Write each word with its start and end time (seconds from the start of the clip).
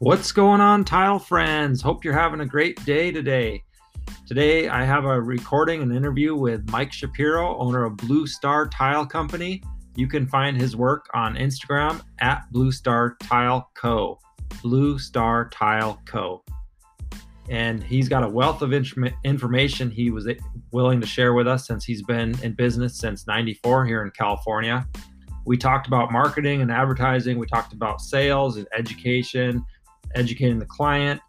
What's 0.00 0.32
going 0.32 0.60
on, 0.60 0.84
tile 0.84 1.20
friends? 1.20 1.80
Hope 1.80 2.04
you're 2.04 2.18
having 2.18 2.40
a 2.40 2.46
great 2.46 2.84
day 2.84 3.12
today. 3.12 3.62
Today, 4.26 4.68
I 4.68 4.84
have 4.84 5.04
a 5.04 5.22
recording 5.22 5.82
and 5.82 5.94
interview 5.94 6.34
with 6.34 6.68
Mike 6.68 6.92
Shapiro, 6.92 7.56
owner 7.58 7.84
of 7.84 7.96
Blue 7.98 8.26
Star 8.26 8.68
Tile 8.68 9.06
Company. 9.06 9.62
You 9.94 10.08
can 10.08 10.26
find 10.26 10.60
his 10.60 10.76
work 10.76 11.06
on 11.14 11.36
Instagram 11.36 12.02
at 12.20 12.50
Blue 12.50 12.72
Star 12.72 13.16
Tile 13.20 13.70
Co. 13.74 14.18
Blue 14.62 14.98
Star 14.98 15.48
Tile 15.50 16.02
Co. 16.06 16.42
And 17.48 17.80
he's 17.80 18.08
got 18.08 18.24
a 18.24 18.28
wealth 18.28 18.62
of 18.62 18.72
information 18.72 19.92
he 19.92 20.10
was 20.10 20.28
willing 20.72 21.00
to 21.00 21.06
share 21.06 21.34
with 21.34 21.46
us 21.46 21.68
since 21.68 21.84
he's 21.84 22.02
been 22.02 22.36
in 22.42 22.54
business 22.54 22.98
since 22.98 23.28
94 23.28 23.86
here 23.86 24.02
in 24.02 24.10
California. 24.10 24.88
We 25.46 25.56
talked 25.56 25.86
about 25.86 26.10
marketing 26.10 26.62
and 26.62 26.72
advertising, 26.72 27.38
we 27.38 27.46
talked 27.46 27.74
about 27.74 28.00
sales 28.00 28.56
and 28.56 28.66
education, 28.76 29.64
educating 30.14 30.58
the 30.58 30.66
client, 30.66 31.20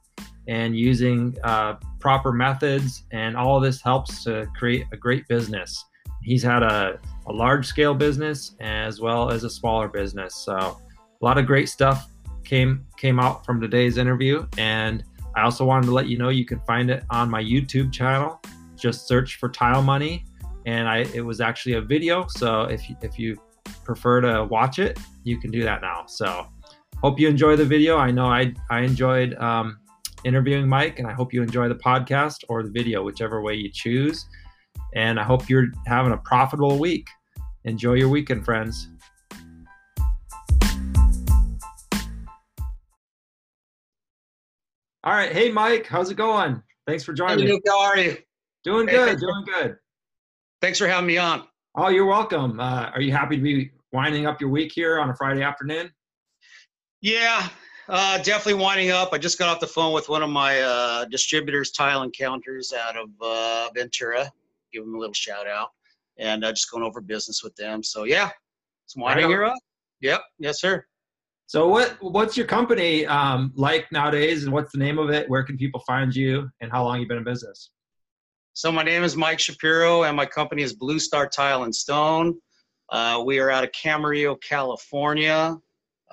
and 0.47 0.77
using 0.77 1.35
uh, 1.43 1.75
proper 1.99 2.31
methods. 2.31 3.03
And 3.11 3.35
all 3.35 3.59
this 3.59 3.81
helps 3.81 4.23
to 4.25 4.47
create 4.57 4.85
a 4.91 4.97
great 4.97 5.27
business. 5.27 5.83
He's 6.21 6.43
had 6.43 6.63
a, 6.63 6.99
a 7.27 7.33
large 7.33 7.65
scale 7.67 7.93
business 7.93 8.55
as 8.59 8.99
well 8.99 9.31
as 9.31 9.43
a 9.43 9.49
smaller 9.49 9.87
business. 9.87 10.35
So 10.35 10.55
a 10.55 11.25
lot 11.25 11.37
of 11.37 11.45
great 11.45 11.69
stuff 11.69 12.09
came 12.43 12.85
came 12.97 13.19
out 13.19 13.45
from 13.45 13.59
today's 13.59 13.97
interview. 13.97 14.47
And 14.57 15.03
I 15.35 15.41
also 15.41 15.65
wanted 15.65 15.87
to 15.87 15.93
let 15.93 16.07
you 16.07 16.17
know 16.17 16.29
you 16.29 16.45
can 16.45 16.59
find 16.61 16.89
it 16.89 17.03
on 17.09 17.29
my 17.29 17.43
YouTube 17.43 17.91
channel. 17.91 18.41
Just 18.75 19.07
search 19.07 19.37
for 19.37 19.49
Tile 19.49 19.81
Money. 19.81 20.25
And 20.65 20.87
I 20.87 20.99
it 21.13 21.21
was 21.21 21.41
actually 21.41 21.73
a 21.73 21.81
video. 21.81 22.25
So 22.27 22.63
if 22.63 22.83
if 23.01 23.19
you 23.19 23.37
prefer 23.83 24.21
to 24.21 24.45
watch 24.45 24.79
it, 24.79 24.99
you 25.23 25.39
can 25.39 25.51
do 25.51 25.63
that 25.63 25.81
now. 25.81 26.05
So 26.07 26.47
hope 27.01 27.19
you 27.19 27.27
enjoy 27.27 27.55
the 27.55 27.65
video. 27.65 27.97
I 27.97 28.11
know 28.11 28.25
I 28.25 28.53
I 28.69 28.81
enjoyed 28.81 29.35
um, 29.35 29.79
interviewing 30.23 30.67
Mike, 30.67 30.99
and 30.99 31.07
I 31.07 31.13
hope 31.13 31.33
you 31.33 31.41
enjoy 31.41 31.69
the 31.69 31.75
podcast 31.75 32.43
or 32.49 32.63
the 32.63 32.71
video, 32.71 33.03
whichever 33.03 33.41
way 33.41 33.55
you 33.55 33.69
choose. 33.71 34.25
And 34.95 35.19
I 35.19 35.23
hope 35.23 35.49
you're 35.49 35.67
having 35.85 36.13
a 36.13 36.17
profitable 36.17 36.79
week. 36.79 37.07
Enjoy 37.65 37.93
your 37.93 38.09
weekend, 38.09 38.45
friends. 38.45 38.89
All 45.03 45.13
right. 45.13 45.31
Hey, 45.31 45.51
Mike, 45.51 45.85
how's 45.85 46.09
it 46.09 46.17
going? 46.17 46.63
Thanks 46.87 47.03
for 47.03 47.13
joining 47.13 47.45
hey, 47.45 47.53
me. 47.53 47.61
How 47.67 47.79
are 47.79 47.97
you? 47.97 48.17
Doing 48.63 48.87
good. 48.87 49.09
Hey, 49.09 49.15
doing 49.15 49.45
good. 49.45 49.77
Thanks 50.61 50.79
for 50.79 50.87
having 50.87 51.05
me 51.05 51.19
on. 51.19 51.43
Oh, 51.75 51.89
you're 51.89 52.07
welcome. 52.07 52.59
Uh, 52.59 52.89
are 52.93 53.01
you 53.01 53.11
happy 53.11 53.35
to 53.35 53.41
be 53.43 53.71
winding 53.91 54.25
up 54.25 54.41
your 54.41 54.49
week 54.49 54.71
here 54.73 54.99
on 54.99 55.09
a 55.09 55.15
Friday 55.15 55.43
afternoon? 55.43 55.91
Yeah, 57.05 57.49
uh, 57.87 58.17
definitely 58.17 58.55
winding 58.55 58.89
up. 58.89 59.09
I 59.13 59.19
just 59.19 59.37
got 59.37 59.47
off 59.47 59.59
the 59.59 59.67
phone 59.67 59.93
with 59.93 60.09
one 60.09 60.23
of 60.23 60.29
my 60.31 60.59
uh, 60.59 61.05
distributors, 61.05 61.69
Tile 61.69 62.01
Encounters, 62.01 62.73
out 62.73 62.97
of 62.97 63.09
uh, 63.21 63.69
Ventura. 63.75 64.31
Give 64.73 64.83
them 64.83 64.95
a 64.95 64.97
little 64.97 65.13
shout 65.13 65.45
out, 65.45 65.69
and 66.17 66.43
uh, 66.43 66.51
just 66.51 66.71
going 66.71 66.83
over 66.83 67.01
business 67.01 67.43
with 67.43 67.55
them. 67.57 67.83
So 67.83 68.05
yeah, 68.05 68.31
it's 68.85 68.95
winding 68.95 69.29
her 69.29 69.45
up. 69.45 69.53
Yep, 70.01 70.23
yes, 70.39 70.59
sir. 70.59 70.83
So 71.45 71.67
what 71.67 71.95
what's 72.01 72.35
your 72.35 72.47
company 72.47 73.05
um, 73.05 73.53
like 73.55 73.85
nowadays, 73.91 74.43
and 74.43 74.51
what's 74.51 74.71
the 74.71 74.79
name 74.79 74.97
of 74.97 75.11
it? 75.11 75.29
Where 75.29 75.43
can 75.43 75.57
people 75.57 75.81
find 75.81 76.15
you, 76.15 76.49
and 76.59 76.71
how 76.71 76.85
long 76.85 76.99
you 76.99 77.07
been 77.07 77.19
in 77.19 77.23
business? 77.23 77.69
So 78.53 78.71
my 78.71 78.81
name 78.81 79.03
is 79.03 79.15
Mike 79.15 79.39
Shapiro, 79.39 80.05
and 80.05 80.17
my 80.17 80.25
company 80.25 80.63
is 80.63 80.73
Blue 80.73 80.97
Star 80.97 81.27
Tile 81.27 81.65
and 81.65 81.75
Stone. 81.75 82.33
Uh, 82.89 83.21
we 83.23 83.37
are 83.37 83.51
out 83.51 83.63
of 83.63 83.71
Camarillo, 83.73 84.41
California. 84.41 85.55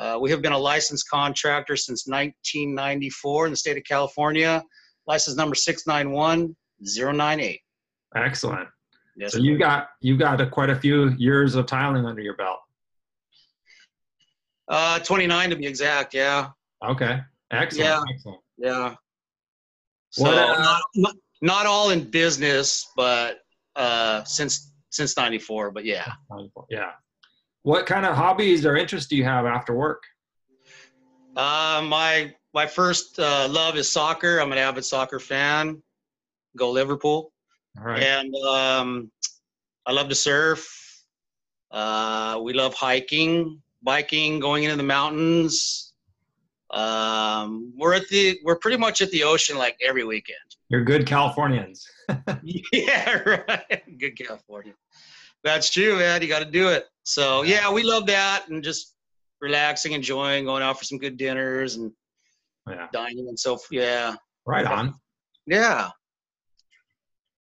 Uh, 0.03 0.19
we 0.19 0.31
have 0.33 0.43
been 0.43 0.53
a 0.53 0.59
licensed 0.59 1.09
contractor 1.09 1.77
since 1.77 2.09
1994 2.09 3.47
in 3.47 3.53
the 3.53 3.57
state 3.57 3.77
of 3.77 3.85
California. 3.85 4.61
License 5.07 5.37
number 5.37 5.55
691098. 5.55 7.61
Excellent. 8.17 8.69
Yes, 9.17 9.33
so 9.33 9.39
you 9.39 9.57
got 9.59 9.91
you 10.01 10.17
got 10.17 10.41
a, 10.41 10.47
quite 10.47 10.71
a 10.71 10.77
few 10.77 11.11
years 11.19 11.55
of 11.55 11.67
tiling 11.67 12.05
under 12.05 12.21
your 12.21 12.35
belt. 12.35 12.59
Uh, 14.67 14.99
29 14.99 15.51
to 15.51 15.57
be 15.57 15.67
exact. 15.67 16.15
Yeah. 16.15 16.49
Okay. 16.85 17.21
Excellent. 17.53 17.87
Yeah. 17.87 18.03
Excellent. 18.13 18.41
Yeah. 18.59 18.97
So 20.11 20.25
what, 20.25 20.37
uh, 20.37 20.79
not, 20.97 21.15
not, 21.43 21.67
all 21.67 21.91
in 21.91 22.11
business, 22.11 22.91
but 22.97 23.39
uh, 23.77 24.25
since 24.25 24.73
since 24.91 25.17
'94. 25.17 25.71
But 25.71 25.85
yeah. 25.85 26.13
94. 26.29 26.67
Yeah. 26.71 26.91
What 27.63 27.87
kind 27.87 28.05
of 28.05 28.17
hobbies 28.17 28.67
or 28.67 28.77
interests 28.77 29.09
do 29.09 29.17
you 29.17 29.25
have 29.25 29.47
after 29.47 29.73
work? 29.73 30.03
Uh, 31.37 31.83
my 31.85 32.35
my 32.53 32.67
first 32.67 33.19
uh, 33.19 33.49
love 33.49 33.77
is 33.77 33.91
soccer. 33.91 34.39
I'm 34.39 34.53
an 34.53 34.59
avid 34.59 34.85
soccer 34.85 35.21
fan. 35.21 35.83
Go 36.57 36.71
Liverpool. 36.71 37.33
All 37.79 37.85
right. 37.85 38.03
And 38.03 38.35
um, 38.37 39.11
I 39.87 39.93
love 39.93 40.09
to 40.09 40.15
surf. 40.15 41.05
Uh, 41.71 42.39
we 42.43 42.53
love 42.53 42.75
hiking, 42.75 43.63
biking, 43.83 44.41
going 44.41 44.65
into 44.65 44.77
the 44.77 44.83
mountains. 44.83 45.95
Um, 46.71 47.73
we're 47.77 47.95
at 47.95 48.09
the 48.09 48.39
we're 48.45 48.57
pretty 48.57 48.77
much 48.77 49.01
at 49.01 49.11
the 49.11 49.23
ocean 49.23 49.57
like 49.57 49.77
every 49.87 50.05
weekend. 50.05 50.39
You're 50.69 50.85
good 50.85 51.07
Californians. 51.07 51.87
yeah, 52.73 53.19
right. 53.25 53.99
Good 53.99 54.19
California. 54.19 54.75
That's 55.45 55.71
true, 55.71 55.97
man. 55.99 56.23
You 56.23 56.29
got 56.29 56.41
to 56.41 56.51
do 56.51 56.69
it. 56.69 56.87
So 57.05 57.43
yeah, 57.43 57.73
we 57.73 57.83
love 57.83 58.07
that 58.07 58.49
and 58.49 58.63
just 58.63 58.95
relaxing, 59.41 59.93
enjoying, 59.93 60.45
going 60.45 60.63
out 60.63 60.79
for 60.79 60.85
some 60.85 60.99
good 60.99 61.17
dinners 61.17 61.77
and 61.77 61.93
yeah. 62.69 62.87
dining 62.93 63.29
and 63.29 63.39
so 63.39 63.59
yeah. 63.71 64.15
Right 64.47 64.67
on. 64.67 64.95
Yeah. 65.47 65.91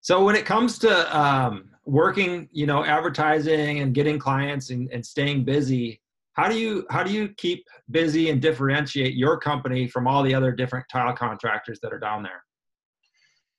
So 0.02 0.24
when 0.24 0.36
it 0.36 0.46
comes 0.46 0.80
to 0.80 1.18
um, 1.18 1.70
working, 1.86 2.48
you 2.52 2.66
know, 2.66 2.86
advertising 2.86 3.80
and 3.80 3.94
getting 3.94 4.18
clients 4.18 4.70
and, 4.70 4.90
and 4.92 5.06
staying 5.06 5.44
busy, 5.44 6.02
how 6.34 6.48
do 6.48 6.58
you 6.58 6.86
how 6.90 7.04
do 7.04 7.12
you 7.12 7.30
keep 7.36 7.66
busy 7.92 8.30
and 8.30 8.42
differentiate 8.42 9.14
your 9.16 9.38
company 9.38 9.88
from 9.88 10.08
all 10.08 10.24
the 10.24 10.34
other 10.34 10.52
different 10.52 10.86
tile 10.90 11.14
contractors 11.14 11.80
that 11.82 11.92
are 11.92 12.00
down 12.00 12.24
there? 12.24 12.44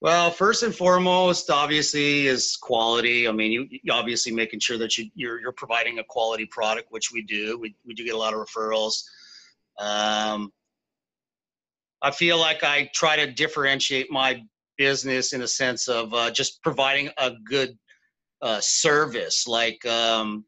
Well, 0.03 0.31
first 0.31 0.63
and 0.63 0.75
foremost, 0.75 1.51
obviously, 1.51 2.27
is 2.27 2.57
quality. 2.57 3.29
I 3.29 3.33
mean, 3.33 3.53
you, 3.53 3.69
you 3.71 3.93
obviously 3.93 4.33
making 4.33 4.61
sure 4.61 4.79
that 4.79 4.97
you, 4.97 5.05
are 5.05 5.09
you're, 5.15 5.41
you're 5.41 5.53
providing 5.53 5.99
a 5.99 6.05
quality 6.05 6.47
product, 6.47 6.87
which 6.91 7.13
we 7.13 7.21
do. 7.21 7.59
We, 7.59 7.77
we 7.87 7.93
do 7.93 8.05
get 8.05 8.15
a 8.15 8.19
lot 8.19 8.33
of 8.33 8.41
referrals. 8.41 9.03
Um, 9.79 10.53
I 12.01 12.11
feel 12.13 12.39
like 12.39 12.65
I 12.65 12.91
try 12.95 13.17
to 13.17 13.31
differentiate 13.31 14.11
my 14.11 14.43
business 14.79 15.35
in 15.35 15.43
a 15.43 15.47
sense 15.47 15.87
of 15.87 16.15
uh, 16.15 16.31
just 16.31 16.63
providing 16.63 17.11
a 17.19 17.33
good 17.45 17.79
uh, 18.41 18.61
service, 18.63 19.47
like 19.47 19.85
um, 19.85 20.47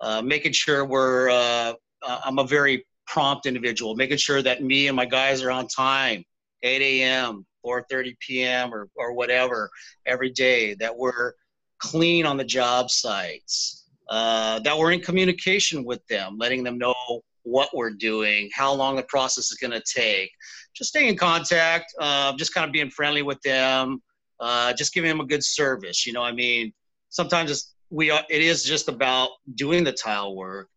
uh, 0.00 0.22
making 0.22 0.52
sure 0.52 0.84
we're. 0.84 1.30
Uh, 1.30 1.72
uh, 2.06 2.20
I'm 2.24 2.38
a 2.38 2.46
very 2.46 2.86
prompt 3.08 3.46
individual, 3.46 3.96
making 3.96 4.18
sure 4.18 4.40
that 4.40 4.62
me 4.62 4.86
and 4.86 4.94
my 4.94 5.04
guys 5.04 5.42
are 5.42 5.50
on 5.50 5.66
time, 5.66 6.22
8 6.62 6.80
a.m. 6.80 7.44
4:30 7.64 8.18
p.m. 8.20 8.74
or 8.74 8.88
or 8.96 9.12
whatever 9.12 9.70
every 10.06 10.30
day. 10.30 10.74
That 10.74 10.96
we're 10.96 11.32
clean 11.78 12.26
on 12.26 12.36
the 12.36 12.44
job 12.44 12.90
sites. 12.90 13.84
Uh, 14.08 14.58
that 14.60 14.76
we're 14.76 14.92
in 14.92 15.00
communication 15.00 15.84
with 15.84 16.06
them, 16.06 16.36
letting 16.38 16.64
them 16.64 16.78
know 16.78 16.94
what 17.42 17.68
we're 17.74 17.90
doing, 17.90 18.48
how 18.54 18.72
long 18.72 18.96
the 18.96 19.02
process 19.04 19.50
is 19.50 19.58
going 19.58 19.70
to 19.70 19.82
take. 19.82 20.30
Just 20.74 20.90
staying 20.90 21.08
in 21.08 21.16
contact, 21.16 21.92
uh, 22.00 22.34
just 22.36 22.54
kind 22.54 22.64
of 22.66 22.72
being 22.72 22.90
friendly 22.90 23.22
with 23.22 23.40
them, 23.42 24.02
uh, 24.40 24.72
just 24.72 24.94
giving 24.94 25.08
them 25.08 25.20
a 25.20 25.26
good 25.26 25.44
service. 25.44 26.06
You 26.06 26.12
know, 26.12 26.22
I 26.22 26.32
mean, 26.32 26.72
sometimes 27.08 27.50
it's, 27.50 27.74
we 27.90 28.10
are, 28.10 28.22
it 28.28 28.42
is 28.42 28.64
just 28.64 28.88
about 28.88 29.30
doing 29.54 29.84
the 29.84 29.92
tile 29.92 30.34
work, 30.36 30.68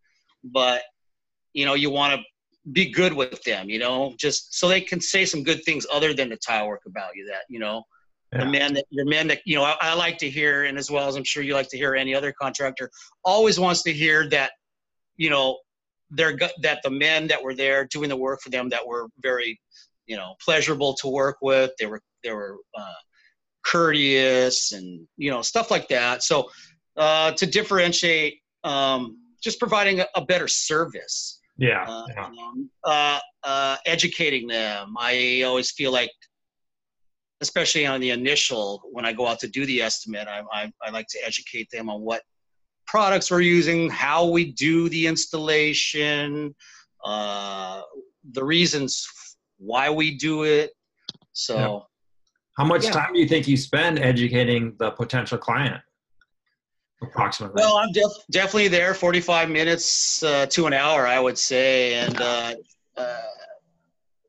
but 0.44 0.82
you 1.54 1.66
know, 1.66 1.74
you 1.74 1.90
want 1.90 2.20
to 2.20 2.26
be 2.72 2.92
good 2.92 3.14
with 3.14 3.42
them, 3.44 3.70
you 3.70 3.80
know, 3.80 4.14
just 4.18 4.54
so 4.54 4.68
they 4.68 4.82
can 4.82 5.02
say 5.02 5.26
some 5.26 5.44
good 5.44 5.64
things 5.64 5.86
other 5.92 6.14
than 6.14 6.30
the 6.30 6.38
tile 6.38 6.68
work 6.68 6.84
about 6.86 7.16
you. 7.16 7.26
That 7.26 7.44
you 7.50 7.60
know, 7.60 7.84
yeah. 8.32 8.40
the 8.40 8.52
men 8.52 8.74
that 8.76 8.86
your 8.90 9.06
men 9.06 9.28
that 9.28 9.42
you 9.46 9.56
know, 9.56 9.64
I, 9.64 9.76
I, 9.82 9.94
like 9.96 10.18
to 10.20 10.30
hear, 10.30 10.66
and 10.66 10.78
as 10.78 10.92
well 10.92 11.08
as 11.08 11.16
I'm 11.16 11.24
sure 11.24 11.42
you 11.42 11.56
like 11.56 11.70
to 11.70 11.78
hear, 11.78 11.96
any 11.96 12.14
other 12.14 12.32
contractor 12.32 12.92
always 13.24 13.60
wants 13.60 13.82
to 13.84 13.94
hear 13.94 14.30
that, 14.30 14.52
you 15.18 15.30
know, 15.30 15.58
they're 16.12 16.38
that 16.62 16.80
the 16.84 16.92
men 16.92 17.28
that 17.28 17.42
were 17.42 17.56
there 17.56 17.86
doing 17.86 18.10
the 18.10 18.18
work 18.18 18.42
for 18.42 18.50
them 18.50 18.70
that 18.70 18.86
were 18.86 19.08
very, 19.22 19.60
you 20.06 20.16
know, 20.16 20.36
pleasurable 20.44 20.94
to 20.96 21.08
work 21.08 21.38
with. 21.42 21.72
They 21.80 21.88
were 21.88 22.02
they 22.24 22.32
were 22.32 22.58
uh, 22.78 22.94
courteous 23.66 24.74
and 24.74 25.08
you 25.18 25.32
know 25.32 25.42
stuff 25.42 25.72
like 25.72 25.88
that. 25.88 26.22
So 26.22 26.52
uh, 26.96 27.32
to 27.32 27.46
differentiate, 27.48 28.40
um, 28.64 29.18
just 29.42 29.58
providing 29.58 30.02
a, 30.02 30.08
a 30.14 30.24
better 30.24 30.48
service 30.48 31.41
yeah, 31.62 31.86
uh, 31.88 32.06
yeah. 32.10 32.26
Um, 32.26 32.70
uh, 32.84 33.20
uh, 33.44 33.78
educating 33.86 34.48
them. 34.48 34.96
I 34.98 35.44
always 35.44 35.70
feel 35.70 35.92
like, 35.92 36.12
especially 37.42 37.86
on 37.86 38.02
the 38.02 38.10
initial, 38.10 38.82
when 38.92 39.06
I 39.06 39.14
go 39.14 39.28
out 39.28 39.40
to 39.42 39.48
do 39.48 39.66
the 39.68 39.80
estimate, 39.80 40.28
I, 40.28 40.42
I, 40.52 40.74
I 40.82 40.90
like 40.90 41.06
to 41.10 41.20
educate 41.24 41.70
them 41.72 41.88
on 41.88 42.02
what 42.02 42.24
products 42.88 43.30
we're 43.30 43.42
using, 43.42 43.92
how 43.92 44.28
we 44.28 44.52
do 44.54 44.90
the 44.90 45.06
installation, 45.06 46.56
uh, 47.06 47.82
the 48.32 48.44
reasons 48.44 49.08
why 49.60 49.92
we 49.92 50.18
do 50.18 50.44
it. 50.44 50.72
So, 51.34 51.56
yeah. 51.56 51.80
how 52.58 52.66
much 52.66 52.86
yeah. 52.86 52.92
time 52.92 53.14
do 53.14 53.20
you 53.20 53.28
think 53.28 53.48
you 53.48 53.56
spend 53.56 54.00
educating 54.00 54.76
the 54.80 54.90
potential 54.90 55.38
client? 55.38 55.82
Approximately. 57.02 57.62
Well, 57.62 57.78
I'm 57.78 57.92
def- 57.92 58.26
definitely 58.30 58.68
there 58.68 58.94
45 58.94 59.50
minutes 59.50 60.22
uh, 60.24 60.46
to 60.48 60.68
an 60.68 60.74
hour, 60.74 61.08
I 61.08 61.20
would 61.20 61.38
say. 61.38 61.96
And 61.96 62.22
uh, 62.22 62.54
uh, 62.96 63.22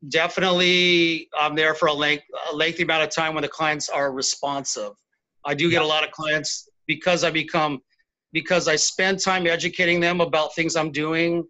definitely 0.09 1.29
I'm 1.39 1.55
there 1.55 1.75
for 1.75 1.89
a, 1.89 1.93
length, 1.93 2.25
a 2.51 2.57
lengthy 2.57 2.83
amount 2.83 3.03
of 3.05 3.11
time 3.11 3.35
when 3.35 3.43
the 3.43 3.49
clients 3.49 3.89
are 3.89 4.13
responsive. 4.13 4.93
I 5.45 5.55
do 5.55 5.71
get 5.71 5.83
a 5.83 5.87
lot 5.87 6.05
of 6.05 6.11
clients 6.13 6.69
because 6.87 7.25
I 7.25 7.31
become 7.31 7.81
because 8.33 8.67
I 8.67 8.77
spend 8.77 9.21
time 9.21 9.47
educating 9.47 10.01
them 10.01 10.21
about 10.21 10.55
things 10.55 10.75
I'm 10.75 10.91
doing. 10.91 11.45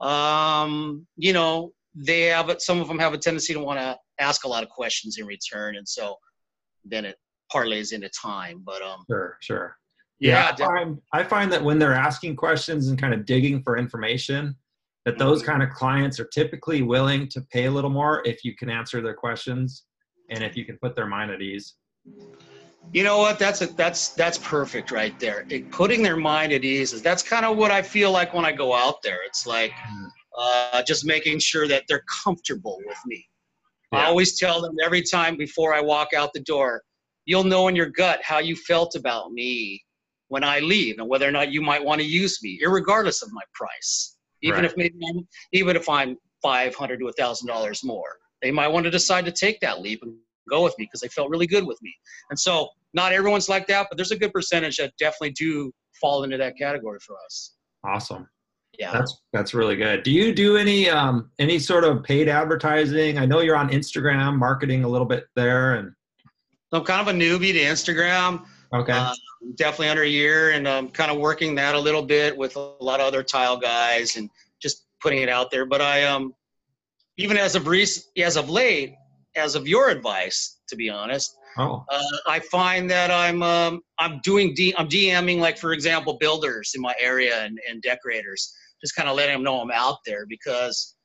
Um, 0.00 1.06
you 1.16 1.32
know, 1.32 1.72
they 1.94 2.22
have 2.22 2.54
some 2.58 2.80
of 2.80 2.88
them 2.88 2.98
have 2.98 3.12
a 3.12 3.18
tendency 3.18 3.54
to 3.54 3.60
want 3.60 3.78
to 3.78 3.96
ask 4.18 4.44
a 4.44 4.48
lot 4.48 4.64
of 4.64 4.68
questions 4.68 5.18
in 5.18 5.26
return, 5.26 5.76
and 5.76 5.88
so 5.88 6.16
then 6.84 7.04
it 7.04 7.16
parlays 7.52 7.92
into 7.92 8.08
time. 8.08 8.62
But 8.64 8.82
um, 8.82 9.04
sure, 9.08 9.36
sure. 9.40 9.76
Yeah, 10.20 10.54
yeah 10.58 10.66
I, 10.66 10.68
find, 10.68 10.98
I 11.12 11.22
find 11.22 11.52
that 11.52 11.62
when 11.62 11.78
they're 11.78 11.94
asking 11.94 12.36
questions 12.36 12.88
and 12.88 13.00
kind 13.00 13.14
of 13.14 13.26
digging 13.26 13.62
for 13.62 13.76
information, 13.76 14.56
that 15.04 15.18
those 15.18 15.42
mm-hmm. 15.42 15.50
kind 15.50 15.62
of 15.62 15.70
clients 15.70 16.18
are 16.18 16.26
typically 16.26 16.82
willing 16.82 17.28
to 17.28 17.40
pay 17.52 17.66
a 17.66 17.70
little 17.70 17.90
more 17.90 18.22
if 18.24 18.44
you 18.44 18.56
can 18.56 18.70
answer 18.70 19.00
their 19.00 19.14
questions 19.14 19.84
and 20.30 20.42
if 20.42 20.56
you 20.56 20.64
can 20.64 20.78
put 20.78 20.96
their 20.96 21.06
mind 21.06 21.30
at 21.30 21.42
ease. 21.42 21.74
You 22.92 23.02
know 23.02 23.18
what? 23.18 23.38
That's 23.38 23.62
a, 23.62 23.66
that's 23.66 24.10
that's 24.10 24.38
perfect 24.38 24.90
right 24.90 25.18
there. 25.18 25.46
It, 25.48 25.70
putting 25.70 26.02
their 26.02 26.16
mind 26.16 26.52
at 26.52 26.64
ease 26.64 26.92
is 26.92 27.02
that's 27.02 27.22
kind 27.22 27.46
of 27.46 27.56
what 27.56 27.70
I 27.70 27.82
feel 27.82 28.10
like 28.10 28.34
when 28.34 28.44
I 28.44 28.52
go 28.52 28.74
out 28.74 29.02
there. 29.02 29.20
It's 29.24 29.46
like 29.46 29.72
mm. 29.72 30.08
uh, 30.38 30.82
just 30.82 31.04
making 31.04 31.38
sure 31.38 31.66
that 31.66 31.84
they're 31.88 32.04
comfortable 32.24 32.78
with 32.86 32.98
me. 33.06 33.26
Yeah. 33.92 34.00
I 34.00 34.04
always 34.06 34.38
tell 34.38 34.60
them 34.60 34.76
every 34.84 35.02
time 35.02 35.36
before 35.36 35.74
I 35.74 35.80
walk 35.80 36.12
out 36.14 36.32
the 36.34 36.40
door, 36.40 36.82
you'll 37.24 37.44
know 37.44 37.68
in 37.68 37.76
your 37.76 37.88
gut 37.88 38.20
how 38.22 38.38
you 38.38 38.54
felt 38.54 38.96
about 38.96 39.32
me 39.32 39.82
when 40.34 40.42
I 40.42 40.58
leave 40.58 40.98
and 40.98 41.08
whether 41.08 41.28
or 41.28 41.30
not 41.30 41.52
you 41.52 41.62
might 41.62 41.84
want 41.84 42.00
to 42.00 42.06
use 42.06 42.42
me, 42.42 42.58
regardless 42.66 43.22
of 43.22 43.32
my 43.32 43.42
price. 43.52 44.16
Even 44.42 44.56
right. 44.56 44.64
if 44.64 44.76
maybe 44.76 44.96
I'm, 45.08 45.28
even 45.52 45.76
if 45.76 45.88
I'm 45.88 46.16
five 46.42 46.74
hundred 46.74 46.98
to 46.98 47.06
a 47.06 47.12
thousand 47.12 47.46
dollars 47.46 47.84
more, 47.84 48.16
they 48.42 48.50
might 48.50 48.66
want 48.66 48.82
to 48.82 48.90
decide 48.90 49.24
to 49.26 49.30
take 49.30 49.60
that 49.60 49.80
leap 49.80 50.00
and 50.02 50.12
go 50.50 50.64
with 50.64 50.74
me 50.76 50.86
because 50.86 51.00
they 51.00 51.06
felt 51.06 51.30
really 51.30 51.46
good 51.46 51.64
with 51.64 51.78
me. 51.82 51.94
And 52.30 52.38
so 52.38 52.68
not 52.94 53.12
everyone's 53.12 53.48
like 53.48 53.68
that, 53.68 53.86
but 53.88 53.96
there's 53.96 54.10
a 54.10 54.18
good 54.18 54.32
percentage 54.32 54.78
that 54.78 54.92
definitely 54.98 55.34
do 55.38 55.70
fall 56.00 56.24
into 56.24 56.36
that 56.38 56.58
category 56.58 56.98
for 57.06 57.14
us. 57.24 57.54
Awesome. 57.84 58.28
Yeah. 58.76 58.90
That's 58.90 59.16
that's 59.32 59.54
really 59.54 59.76
good. 59.76 60.02
Do 60.02 60.10
you 60.10 60.34
do 60.34 60.56
any 60.56 60.90
um 60.90 61.30
any 61.38 61.60
sort 61.60 61.84
of 61.84 62.02
paid 62.02 62.28
advertising? 62.28 63.18
I 63.18 63.24
know 63.24 63.38
you're 63.38 63.54
on 63.54 63.68
Instagram 63.68 64.36
marketing 64.36 64.82
a 64.82 64.88
little 64.88 65.06
bit 65.06 65.26
there 65.36 65.74
and 65.74 65.92
I'm 66.72 66.82
kind 66.82 67.08
of 67.08 67.14
a 67.14 67.16
newbie 67.16 67.52
to 67.52 67.60
Instagram. 67.60 68.44
Okay. 68.74 68.92
Uh, 68.92 69.14
definitely 69.56 69.88
under 69.88 70.02
a 70.02 70.08
year 70.08 70.50
and 70.50 70.68
I'm 70.68 70.88
kind 70.88 71.10
of 71.10 71.18
working 71.18 71.54
that 71.56 71.74
a 71.74 71.78
little 71.78 72.02
bit 72.02 72.36
with 72.36 72.56
a 72.56 72.74
lot 72.80 73.00
of 73.00 73.06
other 73.06 73.22
tile 73.22 73.56
guys 73.56 74.16
and 74.16 74.28
just 74.60 74.86
putting 75.00 75.22
it 75.22 75.28
out 75.28 75.50
there. 75.50 75.64
But 75.66 75.80
I 75.80 76.04
um 76.04 76.34
even 77.16 77.36
as 77.36 77.54
of 77.54 77.66
recent 77.68 78.06
as 78.18 78.36
of 78.36 78.50
late, 78.50 78.94
as 79.36 79.54
of 79.54 79.68
your 79.68 79.90
advice, 79.90 80.60
to 80.68 80.76
be 80.76 80.88
honest. 80.88 81.36
Oh. 81.56 81.84
Uh, 81.88 82.02
I 82.26 82.40
find 82.40 82.90
that 82.90 83.10
I'm 83.10 83.42
um, 83.42 83.80
I'm 83.98 84.20
doing 84.24 84.54
D, 84.54 84.74
I'm 84.76 84.88
DMing 84.88 85.38
like 85.38 85.56
for 85.56 85.72
example 85.72 86.16
builders 86.18 86.72
in 86.74 86.80
my 86.80 86.94
area 87.00 87.44
and, 87.44 87.58
and 87.68 87.80
decorators, 87.82 88.52
just 88.80 88.96
kind 88.96 89.08
of 89.08 89.14
letting 89.14 89.34
them 89.34 89.44
know 89.44 89.60
I'm 89.60 89.70
out 89.70 89.98
there 90.04 90.26
because 90.28 90.96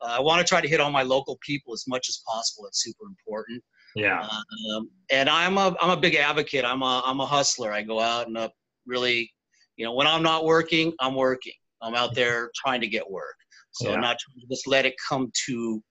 uh, 0.00 0.16
I 0.18 0.20
want 0.20 0.40
to 0.40 0.48
try 0.48 0.60
to 0.60 0.68
hit 0.68 0.80
all 0.80 0.90
my 0.90 1.02
local 1.02 1.38
people 1.44 1.74
as 1.74 1.84
much 1.86 2.08
as 2.08 2.22
possible. 2.26 2.66
It's 2.66 2.82
super 2.82 3.04
important. 3.04 3.62
Yeah. 3.98 4.26
Um, 4.72 4.90
and 5.10 5.28
I'm 5.28 5.58
a 5.58 5.74
I'm 5.80 5.90
a 5.90 5.96
big 5.96 6.14
advocate. 6.14 6.64
I'm 6.64 6.82
a 6.82 7.02
I'm 7.04 7.20
a 7.20 7.26
hustler. 7.26 7.72
I 7.72 7.82
go 7.82 8.00
out 8.00 8.28
and 8.28 8.36
uh, 8.36 8.48
really, 8.86 9.30
you 9.76 9.84
know, 9.84 9.92
when 9.92 10.06
I'm 10.06 10.22
not 10.22 10.44
working, 10.44 10.92
I'm 11.00 11.14
working. 11.14 11.52
I'm 11.82 11.94
out 11.94 12.14
there 12.14 12.50
trying 12.54 12.80
to 12.80 12.88
get 12.88 13.08
work. 13.08 13.34
So 13.72 13.90
yeah. 13.90 13.96
not 14.00 14.16
just 14.50 14.66
let 14.66 14.86
it 14.86 14.94
come 15.08 15.30
to 15.46 15.82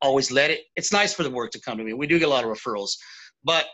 always 0.00 0.30
let 0.30 0.50
it. 0.50 0.62
It's 0.76 0.92
nice 0.92 1.14
for 1.14 1.22
the 1.22 1.30
work 1.30 1.50
to 1.52 1.60
come 1.60 1.78
to 1.78 1.84
me. 1.84 1.92
We 1.92 2.06
do 2.06 2.18
get 2.18 2.26
a 2.26 2.30
lot 2.30 2.44
of 2.44 2.50
referrals, 2.50 2.92
but 3.42 3.66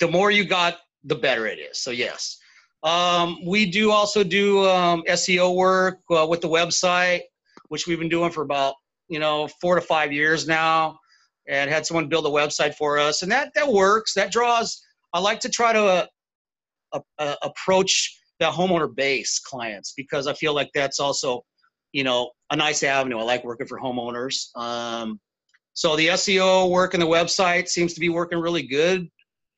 the 0.00 0.08
more 0.08 0.30
you 0.30 0.44
got, 0.44 0.78
the 1.04 1.14
better 1.14 1.46
it 1.46 1.58
is. 1.58 1.80
So 1.80 1.90
yes, 1.90 2.38
um, 2.82 3.38
we 3.46 3.70
do 3.70 3.90
also 3.90 4.24
do 4.24 4.66
um, 4.66 5.02
SEO 5.08 5.54
work 5.54 5.98
uh, 6.10 6.26
with 6.26 6.40
the 6.40 6.48
website, 6.48 7.20
which 7.68 7.86
we've 7.86 7.98
been 7.98 8.08
doing 8.08 8.30
for 8.30 8.42
about 8.42 8.74
you 9.08 9.18
know 9.18 9.48
four 9.60 9.74
to 9.74 9.80
five 9.80 10.12
years 10.12 10.48
now, 10.48 10.98
and 11.48 11.70
had 11.70 11.86
someone 11.86 12.08
build 12.08 12.26
a 12.26 12.30
website 12.30 12.74
for 12.74 12.98
us, 12.98 13.22
and 13.22 13.32
that 13.32 13.52
that 13.54 13.68
works. 13.68 14.14
That 14.14 14.30
draws. 14.30 14.82
I 15.12 15.20
like 15.20 15.40
to 15.40 15.48
try 15.48 15.72
to 15.72 16.08
uh, 16.92 17.00
uh, 17.18 17.34
approach 17.42 18.20
the 18.40 18.46
homeowner 18.46 18.94
base 18.94 19.38
clients 19.38 19.94
because 19.96 20.26
I 20.26 20.34
feel 20.34 20.54
like 20.54 20.70
that's 20.74 21.00
also 21.00 21.42
you 21.92 22.04
know, 22.04 22.30
a 22.50 22.56
nice 22.56 22.82
avenue. 22.82 23.18
I 23.18 23.22
like 23.22 23.44
working 23.44 23.66
for 23.66 23.78
homeowners. 23.80 24.54
Um, 24.56 25.20
so 25.74 25.96
the 25.96 26.08
SEO 26.08 26.70
work 26.70 26.94
and 26.94 27.02
the 27.02 27.06
website 27.06 27.68
seems 27.68 27.94
to 27.94 28.00
be 28.00 28.08
working 28.08 28.38
really 28.38 28.62
good 28.66 29.08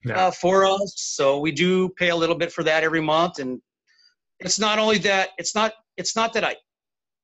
yeah. 0.05 0.27
uh, 0.27 0.31
for 0.31 0.65
us. 0.65 0.95
So 0.97 1.41
we 1.41 1.51
do 1.51 1.89
pay 1.91 2.11
a 2.11 2.17
little 2.17 2.37
bit 2.37 2.53
for 2.53 2.63
that 2.65 2.85
every 2.85 3.01
month, 3.01 3.39
and 3.39 3.61
it's 4.39 4.59
not 4.59 4.79
only 4.79 4.99
that 4.99 5.31
it's 5.39 5.55
not 5.55 5.73
it's 5.97 6.15
not 6.15 6.33
that 6.35 6.45
I 6.45 6.57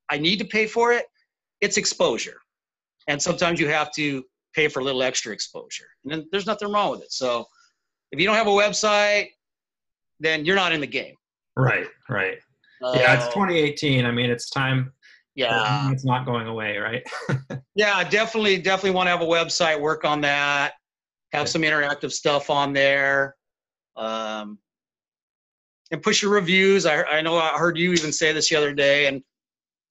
I 0.09 0.17
need 0.17 0.39
to 0.39 0.45
pay 0.45 0.67
for 0.67 0.93
it. 0.93 1.05
It's 1.61 1.77
exposure, 1.77 2.39
and 3.07 3.21
sometimes 3.21 3.59
you 3.59 3.67
have 3.67 3.91
to 3.93 4.23
pay 4.57 4.67
for 4.67 4.79
a 4.79 4.83
little 4.83 5.03
extra 5.03 5.31
exposure, 5.31 5.87
and 6.03 6.11
then 6.11 6.27
there's 6.31 6.45
nothing 6.45 6.71
wrong 6.71 6.91
with 6.91 7.01
it. 7.01 7.11
So 7.11 7.45
if 8.11 8.19
you 8.19 8.25
don't 8.25 8.35
have 8.35 8.47
a 8.47 8.51
website, 8.51 9.27
then 10.19 10.43
you're 10.43 10.55
not 10.55 10.73
in 10.73 10.81
the 10.81 10.87
game. 10.87 11.15
Right, 11.55 11.87
right. 12.09 12.37
Uh, 12.83 12.93
yeah, 12.95 13.13
it's 13.15 13.33
2018. 13.33 14.05
I 14.05 14.11
mean, 14.11 14.29
it's 14.29 14.49
time 14.49 14.91
yeah 15.37 15.91
it's 15.91 16.03
not 16.03 16.25
going 16.25 16.47
away 16.47 16.77
right 16.77 17.03
yeah 17.75 18.03
definitely 18.03 18.57
definitely 18.57 18.91
want 18.91 19.05
to 19.05 19.11
have 19.11 19.21
a 19.21 19.25
website 19.25 19.79
work 19.79 20.03
on 20.03 20.19
that 20.19 20.73
have 21.31 21.47
some 21.47 21.61
interactive 21.61 22.11
stuff 22.11 22.49
on 22.49 22.73
there 22.73 23.35
um, 23.95 24.57
and 25.91 26.01
push 26.01 26.23
your 26.23 26.31
reviews 26.31 26.87
I, 26.87 27.03
I 27.03 27.21
know 27.21 27.37
i 27.37 27.49
heard 27.49 27.77
you 27.77 27.93
even 27.93 28.11
say 28.11 28.33
this 28.33 28.49
the 28.49 28.55
other 28.55 28.73
day 28.73 29.05
and 29.05 29.21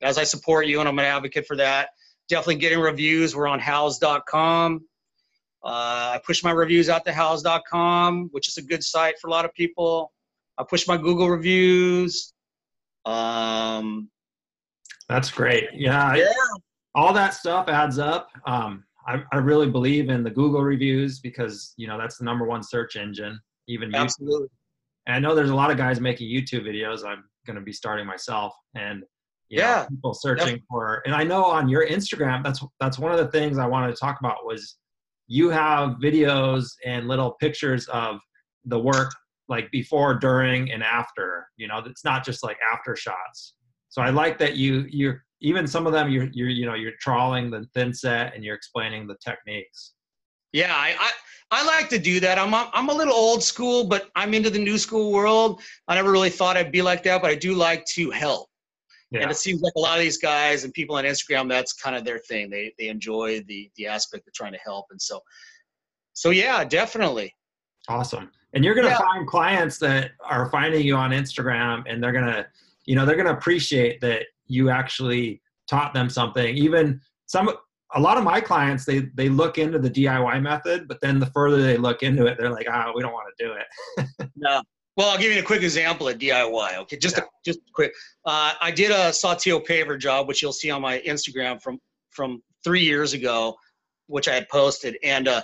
as 0.03 0.19
i 0.19 0.25
support 0.25 0.67
you 0.67 0.81
and 0.81 0.89
i'm 0.89 0.99
an 0.99 1.05
advocate 1.05 1.47
for 1.47 1.57
that 1.57 1.91
definitely 2.29 2.57
getting 2.57 2.79
reviews 2.79 3.35
we're 3.35 3.47
on 3.47 3.61
houzz.com 3.61 4.85
uh, 5.65 5.69
i 6.15 6.21
push 6.25 6.43
my 6.45 6.51
reviews 6.51 6.89
out 6.89 7.05
to 7.05 7.11
houzz.com 7.11 8.29
which 8.33 8.49
is 8.49 8.57
a 8.57 8.63
good 8.63 8.83
site 8.83 9.19
for 9.19 9.29
a 9.29 9.31
lot 9.31 9.45
of 9.45 9.53
people 9.55 10.13
i 10.59 10.65
push 10.65 10.87
my 10.87 10.97
google 10.97 11.29
reviews 11.29 12.33
um, 13.07 14.11
that's 15.09 15.31
great. 15.31 15.69
Yeah. 15.73 16.15
Yeah. 16.15 16.27
All 16.95 17.13
that 17.13 17.35
stuff 17.35 17.69
adds 17.69 17.99
up. 17.99 18.29
Um, 18.47 18.85
I, 19.07 19.23
I 19.33 19.37
really 19.37 19.71
believe 19.71 20.09
in 20.09 20.25
the 20.25 20.31
Google 20.31 20.63
reviews 20.63 21.21
because 21.21 21.75
you 21.77 21.87
know 21.87 21.97
that's 21.97 22.19
the 22.19 22.25
number 22.25 22.45
one 22.45 22.63
search 22.63 22.97
engine. 22.97 23.39
Even 23.69 23.95
absolutely. 23.95 24.47
YouTube. 24.47 24.51
And 25.07 25.17
I 25.17 25.19
know 25.21 25.35
there's 25.35 25.51
a 25.51 25.55
lot 25.55 25.71
of 25.71 25.77
guys 25.77 26.01
making 26.01 26.29
YouTube 26.29 26.67
videos. 26.67 27.07
I'm 27.07 27.25
going 27.47 27.55
to 27.55 27.63
be 27.63 27.73
starting 27.73 28.07
myself, 28.07 28.53
and 28.75 29.05
yeah, 29.49 29.83
know, 29.83 29.87
people 29.89 30.15
searching 30.15 30.61
for. 30.69 31.03
And 31.07 31.15
I 31.15 31.25
know 31.25 31.45
on 31.45 31.69
your 31.69 31.87
Instagram, 31.87 32.43
that's 32.43 32.65
that's 32.81 32.99
one 32.99 33.13
of 33.13 33.19
the 33.19 33.29
things 33.29 33.59
I 33.59 33.67
wanted 33.67 33.95
to 33.95 34.01
talk 34.01 34.19
about 34.21 34.45
was 34.45 34.77
you 35.29 35.51
have 35.51 35.97
videos 36.03 36.73
and 36.85 37.09
little 37.09 37.33
pictures 37.41 37.87
of 37.89 38.19
the 38.65 38.79
work 38.79 39.13
like 39.49 39.71
before, 39.71 40.15
during, 40.15 40.73
and 40.73 40.83
after. 40.83 41.49
You 41.57 41.69
know, 41.69 41.79
it's 41.87 42.05
not 42.05 42.25
just 42.25 42.43
like 42.43 42.59
after 42.73 42.97
shots. 42.97 43.55
So 43.89 44.03
I 44.03 44.11
like 44.11 44.39
that 44.39 44.57
you 44.57 44.87
you're 44.89 45.25
even 45.41 45.67
some 45.67 45.87
of 45.87 45.93
them 45.93 46.11
you're 46.11 46.29
you're 46.33 46.49
you 46.49 46.67
know 46.67 46.75
you're 46.75 46.93
troweling 47.01 47.51
the 47.51 47.67
thin 47.75 47.93
set 47.93 48.35
and 48.35 48.45
you're 48.45 48.57
explaining 48.57 49.07
the 49.07 49.17
techniques. 49.25 49.93
Yeah, 50.53 50.75
I, 50.75 50.97
I, 50.99 51.11
I 51.51 51.67
like 51.67 51.91
to 51.91 51.99
do 51.99 52.19
that. 52.21 52.39
I'm 52.39 52.55
a, 52.55 52.71
I'm 52.73 52.89
a 52.89 52.95
little 52.95 53.13
old 53.13 53.43
school, 53.43 53.85
but 53.85 54.11
I'm 54.17 54.33
into 54.33 54.49
the 54.49 54.59
new 54.59 54.79
school 54.79 55.13
world. 55.13 55.61
I 55.87 55.95
never 55.95 56.11
really 56.11 56.31
thought 56.31 56.57
I'd 56.57 56.73
be 56.73 56.81
like 56.83 57.03
that, 57.03 57.21
but 57.21 57.31
I 57.31 57.35
do 57.35 57.53
like 57.53 57.85
to 57.97 58.11
help. 58.11 58.49
Yeah. 59.11 59.23
And 59.23 59.31
it 59.31 59.37
seems 59.37 59.63
like 59.63 59.73
a 59.77 59.81
lot 59.81 59.99
of 59.99 60.03
these 60.03 60.19
guys 60.19 60.65
and 60.65 60.73
people 60.75 60.97
on 60.97 61.05
Instagram, 61.05 61.49
that's 61.49 61.73
kind 61.73 61.95
of 61.95 62.05
their 62.05 62.19
thing. 62.19 62.51
They 62.51 62.75
they 62.79 62.89
enjoy 62.89 63.43
the 63.47 63.71
the 63.77 63.87
aspect 63.87 64.27
of 64.27 64.35
trying 64.35 64.53
to 64.53 64.59
help, 64.59 64.87
and 64.91 65.01
so 65.01 65.21
so 66.13 66.31
yeah, 66.31 66.65
definitely. 66.65 67.33
Awesome. 67.89 68.31
And 68.53 68.65
you're 68.65 68.75
gonna 68.75 68.89
yeah. 68.89 68.99
find 68.99 69.27
clients 69.27 69.79
that 69.79 70.13
are 70.25 70.51
finding 70.51 70.85
you 70.85 70.97
on 70.97 71.11
Instagram, 71.11 71.85
and 71.89 72.03
they're 72.03 72.13
gonna 72.13 72.47
you 72.87 72.95
know 72.95 73.05
they're 73.05 73.17
going 73.17 73.27
to 73.27 73.33
appreciate 73.33 74.01
that 74.01 74.23
you 74.47 74.71
actually 74.71 75.43
taught 75.69 75.93
them 75.93 76.09
something 76.09 76.57
even 76.57 77.01
some 77.27 77.51
a 77.95 78.01
lot 78.01 78.17
of 78.17 78.25
my 78.25 78.41
clients 78.41 78.85
they 78.85 79.01
they 79.15 79.29
look 79.29 79.59
into 79.59 79.79
the 79.79 79.91
diy 79.91 80.41
method 80.41 80.89
but 80.89 81.01
then 81.01 81.19
the 81.19 81.27
further 81.27 81.61
they 81.61 81.77
look 81.77 82.03
into 82.03 82.27
it 82.27 82.39
they're 82.39 82.51
like 82.51 82.67
ah 82.71 82.87
oh, 82.87 82.93
we 82.95 83.03
don't 83.03 83.13
want 83.13 83.27
to 83.37 83.45
do 83.45 83.53
it 83.53 84.31
no 84.37 84.63
well 84.97 85.09
i'll 85.11 85.19
give 85.19 85.33
you 85.33 85.41
a 85.41 85.45
quick 85.45 85.63
example 85.63 86.09
of 86.09 86.19
diy 86.19 86.77
okay 86.79 86.97
just 86.97 87.17
yeah. 87.17 87.25
a, 87.25 87.27
just 87.45 87.61
quick 87.75 87.93
uh, 88.25 88.53
i 88.61 88.71
did 88.71 88.91
a 88.91 89.11
saltillo 89.11 89.65
paver 89.65 89.99
job 89.99 90.29
which 90.29 90.43
you'll 90.43 90.53
see 90.53 90.71
on 90.71 90.83
my 90.83 91.01
instagram 91.01 91.61
from 91.63 91.79
from 92.17 92.43
three 92.65 92.83
years 92.83 93.13
ago, 93.13 93.55
which 94.09 94.27
I 94.27 94.35
had 94.35 94.49
posted, 94.49 94.99
and 95.05 95.29
uh, 95.29 95.43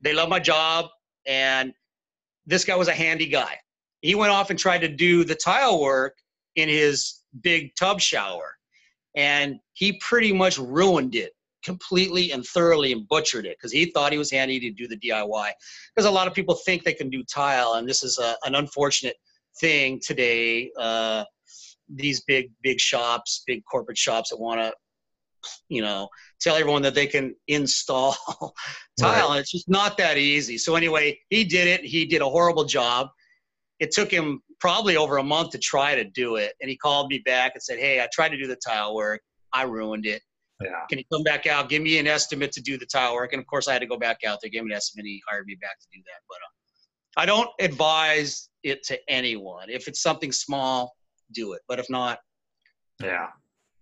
they 0.00 0.12
love 0.12 0.28
my 0.28 0.38
job. 0.38 0.86
And 1.26 1.72
this 2.46 2.64
guy 2.64 2.76
was 2.76 2.86
a 2.86 2.94
handy 2.94 3.26
guy. 3.26 3.56
He 4.02 4.14
went 4.14 4.30
off 4.30 4.50
and 4.50 4.58
tried 4.58 4.82
to 4.82 4.88
do 4.88 5.24
the 5.24 5.34
tile 5.34 5.80
work 5.80 6.14
in 6.54 6.68
his 6.68 7.22
big 7.42 7.74
tub 7.76 8.00
shower, 8.00 8.54
and 9.16 9.58
he 9.72 9.98
pretty 10.00 10.32
much 10.32 10.58
ruined 10.58 11.16
it 11.16 11.32
completely 11.64 12.32
and 12.32 12.44
thoroughly 12.44 12.92
and 12.92 13.06
butchered 13.08 13.46
it 13.46 13.56
because 13.58 13.72
he 13.72 13.86
thought 13.86 14.12
he 14.12 14.18
was 14.18 14.30
handy 14.30 14.60
to 14.60 14.70
do 14.70 14.86
the 14.86 14.96
DIY. 14.96 15.50
Because 15.94 16.08
a 16.08 16.10
lot 16.10 16.26
of 16.26 16.34
people 16.34 16.54
think 16.54 16.84
they 16.84 16.94
can 16.94 17.10
do 17.10 17.22
tile, 17.24 17.74
and 17.74 17.88
this 17.88 18.02
is 18.02 18.18
a, 18.18 18.36
an 18.44 18.54
unfortunate 18.54 19.16
thing 19.60 20.00
today. 20.02 20.70
Uh, 20.78 21.24
these 21.88 22.22
big 22.22 22.50
big 22.62 22.78
shops, 22.78 23.42
big 23.46 23.62
corporate 23.70 23.98
shops 23.98 24.30
that 24.30 24.38
want 24.38 24.60
to, 24.60 24.72
you 25.68 25.82
know, 25.82 26.08
tell 26.40 26.56
everyone 26.56 26.82
that 26.82 26.94
they 26.94 27.06
can 27.06 27.34
install 27.48 28.16
tile, 29.00 29.28
right. 29.28 29.30
and 29.30 29.40
it's 29.40 29.52
just 29.52 29.68
not 29.68 29.96
that 29.96 30.18
easy. 30.18 30.58
So 30.58 30.76
anyway, 30.76 31.18
he 31.30 31.44
did 31.44 31.66
it. 31.66 31.84
He 31.84 32.04
did 32.04 32.22
a 32.22 32.28
horrible 32.28 32.64
job. 32.64 33.08
It 33.80 33.92
took 33.92 34.10
him 34.10 34.42
probably 34.60 34.96
over 34.96 35.18
a 35.18 35.22
month 35.22 35.50
to 35.50 35.58
try 35.58 35.94
to 35.94 36.04
do 36.04 36.36
it, 36.36 36.52
and 36.60 36.68
he 36.70 36.76
called 36.76 37.08
me 37.08 37.18
back 37.24 37.52
and 37.54 37.62
said, 37.62 37.78
"Hey, 37.78 38.00
I 38.00 38.08
tried 38.12 38.30
to 38.30 38.36
do 38.36 38.46
the 38.46 38.56
tile 38.56 38.94
work. 38.94 39.22
I 39.52 39.62
ruined 39.62 40.04
it. 40.04 40.22
Yeah. 40.62 40.70
Can 40.88 40.98
you 40.98 41.04
come 41.12 41.22
back 41.22 41.46
out? 41.46 41.68
Give 41.68 41.82
me 41.82 41.98
an 41.98 42.06
estimate 42.06 42.52
to 42.52 42.60
do 42.60 42.78
the 42.78 42.86
tile 42.86 43.14
work." 43.14 43.32
And 43.32 43.40
of 43.40 43.46
course, 43.46 43.68
I 43.68 43.72
had 43.72 43.80
to 43.80 43.86
go 43.86 43.96
back 43.96 44.24
out 44.26 44.38
there, 44.42 44.50
give 44.50 44.62
him 44.62 44.70
an 44.70 44.76
estimate. 44.76 45.06
He 45.06 45.22
hired 45.28 45.46
me 45.46 45.56
back 45.60 45.78
to 45.80 45.86
do 45.92 46.00
that, 46.06 46.22
but. 46.28 46.36
Uh, 46.36 46.50
I 47.18 47.26
don't 47.26 47.50
advise 47.58 48.48
it 48.62 48.84
to 48.84 48.98
anyone. 49.08 49.68
If 49.70 49.88
it's 49.88 50.00
something 50.00 50.30
small, 50.30 50.94
do 51.32 51.52
it. 51.52 51.62
But 51.66 51.80
if 51.80 51.90
not, 51.90 52.20
yeah, 53.02 53.26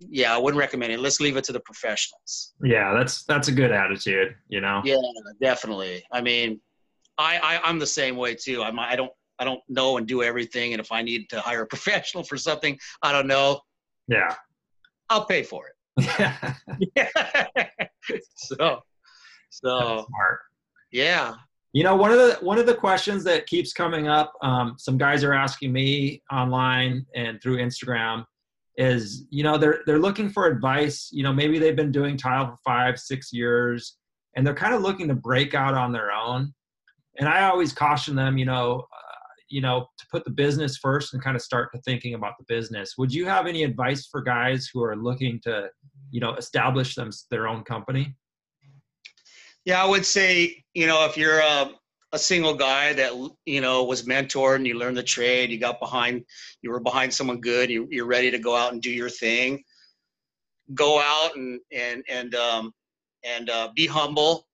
yeah, 0.01 0.35
I 0.35 0.39
wouldn't 0.39 0.59
recommend 0.59 0.93
it. 0.93 1.01
Let's 1.01 1.21
leave 1.21 1.37
it 1.37 1.45
to 1.45 1.53
the 1.53 1.61
professionals. 1.61 2.55
Yeah, 2.63 2.95
that's 2.95 3.25
that's 3.25 3.49
a 3.49 3.53
good 3.53 3.73
attitude. 3.73 4.35
You 4.49 4.63
know. 4.63 4.81
Yeah, 4.85 4.97
definitely. 5.41 6.03
I 6.13 6.23
mean, 6.23 6.61
I, 7.19 7.39
I 7.39 7.61
I'm 7.63 7.79
the 7.79 7.87
same 7.87 8.17
way 8.17 8.35
too. 8.35 8.63
I'm 8.63 8.79
I 8.79 8.97
don't 8.97 9.13
I 9.39 9.45
don't 9.45 9.61
know 9.69 9.99
and 9.99 10.07
do 10.07 10.23
everything, 10.23 10.73
and 10.73 10.81
if 10.81 10.91
I 10.91 11.03
need 11.03 11.29
to 11.29 11.41
hire 11.41 11.63
a 11.63 11.67
professional 11.75 12.25
for 12.25 12.39
something 12.39 12.79
I 13.03 13.13
don't 13.13 13.27
know, 13.27 13.61
yeah, 14.09 14.35
I'll 15.11 15.27
pay 15.27 15.43
for 15.43 15.67
it. 15.67 15.75
Yeah. 15.99 16.55
so, 18.37 18.83
so 19.51 20.07
smart. 20.09 20.41
Yeah, 20.93 21.35
you 21.77 21.85
know, 21.85 21.95
one 21.95 22.11
of 22.11 22.17
the 22.17 22.39
one 22.41 22.59
of 22.59 22.65
the 22.65 22.75
questions 22.75 23.23
that 23.25 23.47
keeps 23.47 23.75
coming 23.75 24.09
up, 24.09 24.33
um, 24.43 24.77
some 24.79 24.97
guys 24.97 25.23
are 25.23 25.35
asking 25.35 25.73
me 25.73 26.23
online 26.33 27.05
and 27.15 27.39
through 27.43 27.59
Instagram, 27.59 28.25
is 28.79 29.27
you 29.29 29.43
know 29.43 29.59
they're 29.59 29.81
they're 29.85 29.99
looking 29.99 30.31
for 30.31 30.47
advice. 30.47 31.11
You 31.13 31.23
know, 31.23 31.35
maybe 31.35 31.59
they've 31.59 31.77
been 31.77 31.93
doing 31.93 32.17
tile 32.17 32.47
for 32.47 32.57
five, 32.65 32.99
six 32.99 33.31
years, 33.31 33.99
and 34.35 34.47
they're 34.47 34.55
kind 34.55 34.73
of 34.73 34.81
looking 34.81 35.07
to 35.09 35.15
break 35.15 35.53
out 35.53 35.75
on 35.75 35.93
their 35.93 36.13
own. 36.13 36.55
And 37.19 37.29
I 37.29 37.45
always 37.45 37.75
caution 37.75 38.17
them, 38.17 38.39
you 38.39 38.47
know, 38.47 38.87
you 39.49 39.61
know, 39.61 39.87
to 39.99 40.07
put 40.11 40.25
the 40.25 40.31
business 40.31 40.77
first 40.79 41.15
and 41.15 41.23
kind 41.23 41.37
of 41.37 41.43
start 41.43 41.71
to 41.73 41.81
thinking 41.83 42.15
about 42.15 42.35
the 42.39 42.45
business. 42.49 42.95
Would 42.99 43.13
you 43.13 43.27
have 43.27 43.47
any 43.47 43.63
advice 43.63 44.07
for 44.07 44.21
guys 44.21 44.69
who 44.73 44.83
are 44.83 44.97
looking 44.97 45.41
to, 45.45 45.69
you 46.11 46.21
know, 46.21 46.35
establish 46.35 46.95
them 46.95 47.11
their 47.31 47.49
own 47.49 47.63
company? 47.63 48.15
Yeah, 49.65 49.83
I 49.83 49.87
would 49.87 50.07
say, 50.07 50.65
you 50.75 50.87
know, 50.87 51.05
if 51.07 51.17
you're 51.17 51.41
a, 51.41 51.71
a 52.13 52.19
single 52.19 52.55
guy 52.55 52.93
that, 52.93 53.13
you 53.47 53.61
know, 53.61 53.85
was 53.85 54.05
mentored 54.05 54.57
and 54.57 54.67
you 54.67 54.79
learned 54.79 54.97
the 54.97 55.03
trade, 55.03 55.51
you 55.51 55.59
got 55.59 55.81
behind, 55.81 56.25
you 56.63 56.71
were 56.71 56.81
behind 56.81 57.13
someone 57.13 57.41
good, 57.41 57.69
you, 57.71 57.89
you're 57.91 58.07
ready 58.07 58.31
to 58.31 58.39
go 58.39 58.55
out 58.55 58.73
and 58.73 58.81
do 58.81 58.91
your 58.91 59.11
thing, 59.11 59.63
go 60.75 61.01
out 61.01 61.37
and, 61.37 61.61
and, 61.73 62.05
and, 62.09 62.35
um, 62.35 62.73
and 63.25 63.51
uh, 63.51 63.69
be 63.75 63.87
humble. 63.87 64.47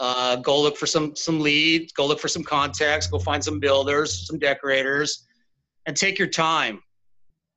Uh, 0.00 0.36
go 0.36 0.60
look 0.60 0.76
for 0.76 0.86
some, 0.86 1.14
some 1.16 1.40
leads, 1.40 1.92
go 1.92 2.06
look 2.06 2.20
for 2.20 2.28
some 2.28 2.44
contacts, 2.44 3.08
go 3.08 3.18
find 3.18 3.42
some 3.42 3.58
builders, 3.58 4.26
some 4.26 4.38
decorators, 4.38 5.26
and 5.86 5.96
take 5.96 6.18
your 6.18 6.28
time 6.28 6.80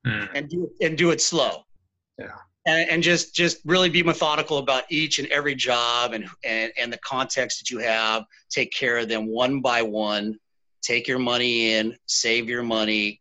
mm. 0.06 0.28
and 0.34 0.48
do, 0.48 0.70
and 0.80 0.98
do 0.98 1.10
it 1.10 1.20
slow. 1.20 1.62
Yeah. 2.18 2.36
And, 2.66 2.88
and, 2.90 3.02
just 3.02 3.34
just 3.34 3.58
really 3.64 3.88
be 3.88 4.04
methodical 4.04 4.58
about 4.58 4.84
each 4.88 5.18
and 5.18 5.26
every 5.28 5.56
job 5.56 6.12
and, 6.12 6.26
and 6.44 6.70
and 6.78 6.92
the 6.92 6.98
context 6.98 7.58
that 7.58 7.70
you 7.70 7.78
have. 7.80 8.22
Take 8.50 8.72
care 8.72 8.98
of 8.98 9.08
them 9.08 9.26
one 9.26 9.60
by 9.60 9.82
one. 9.82 10.38
Take 10.80 11.08
your 11.08 11.18
money 11.18 11.72
in 11.72 11.96
save 12.06 12.48
your 12.48 12.62
money. 12.62 13.18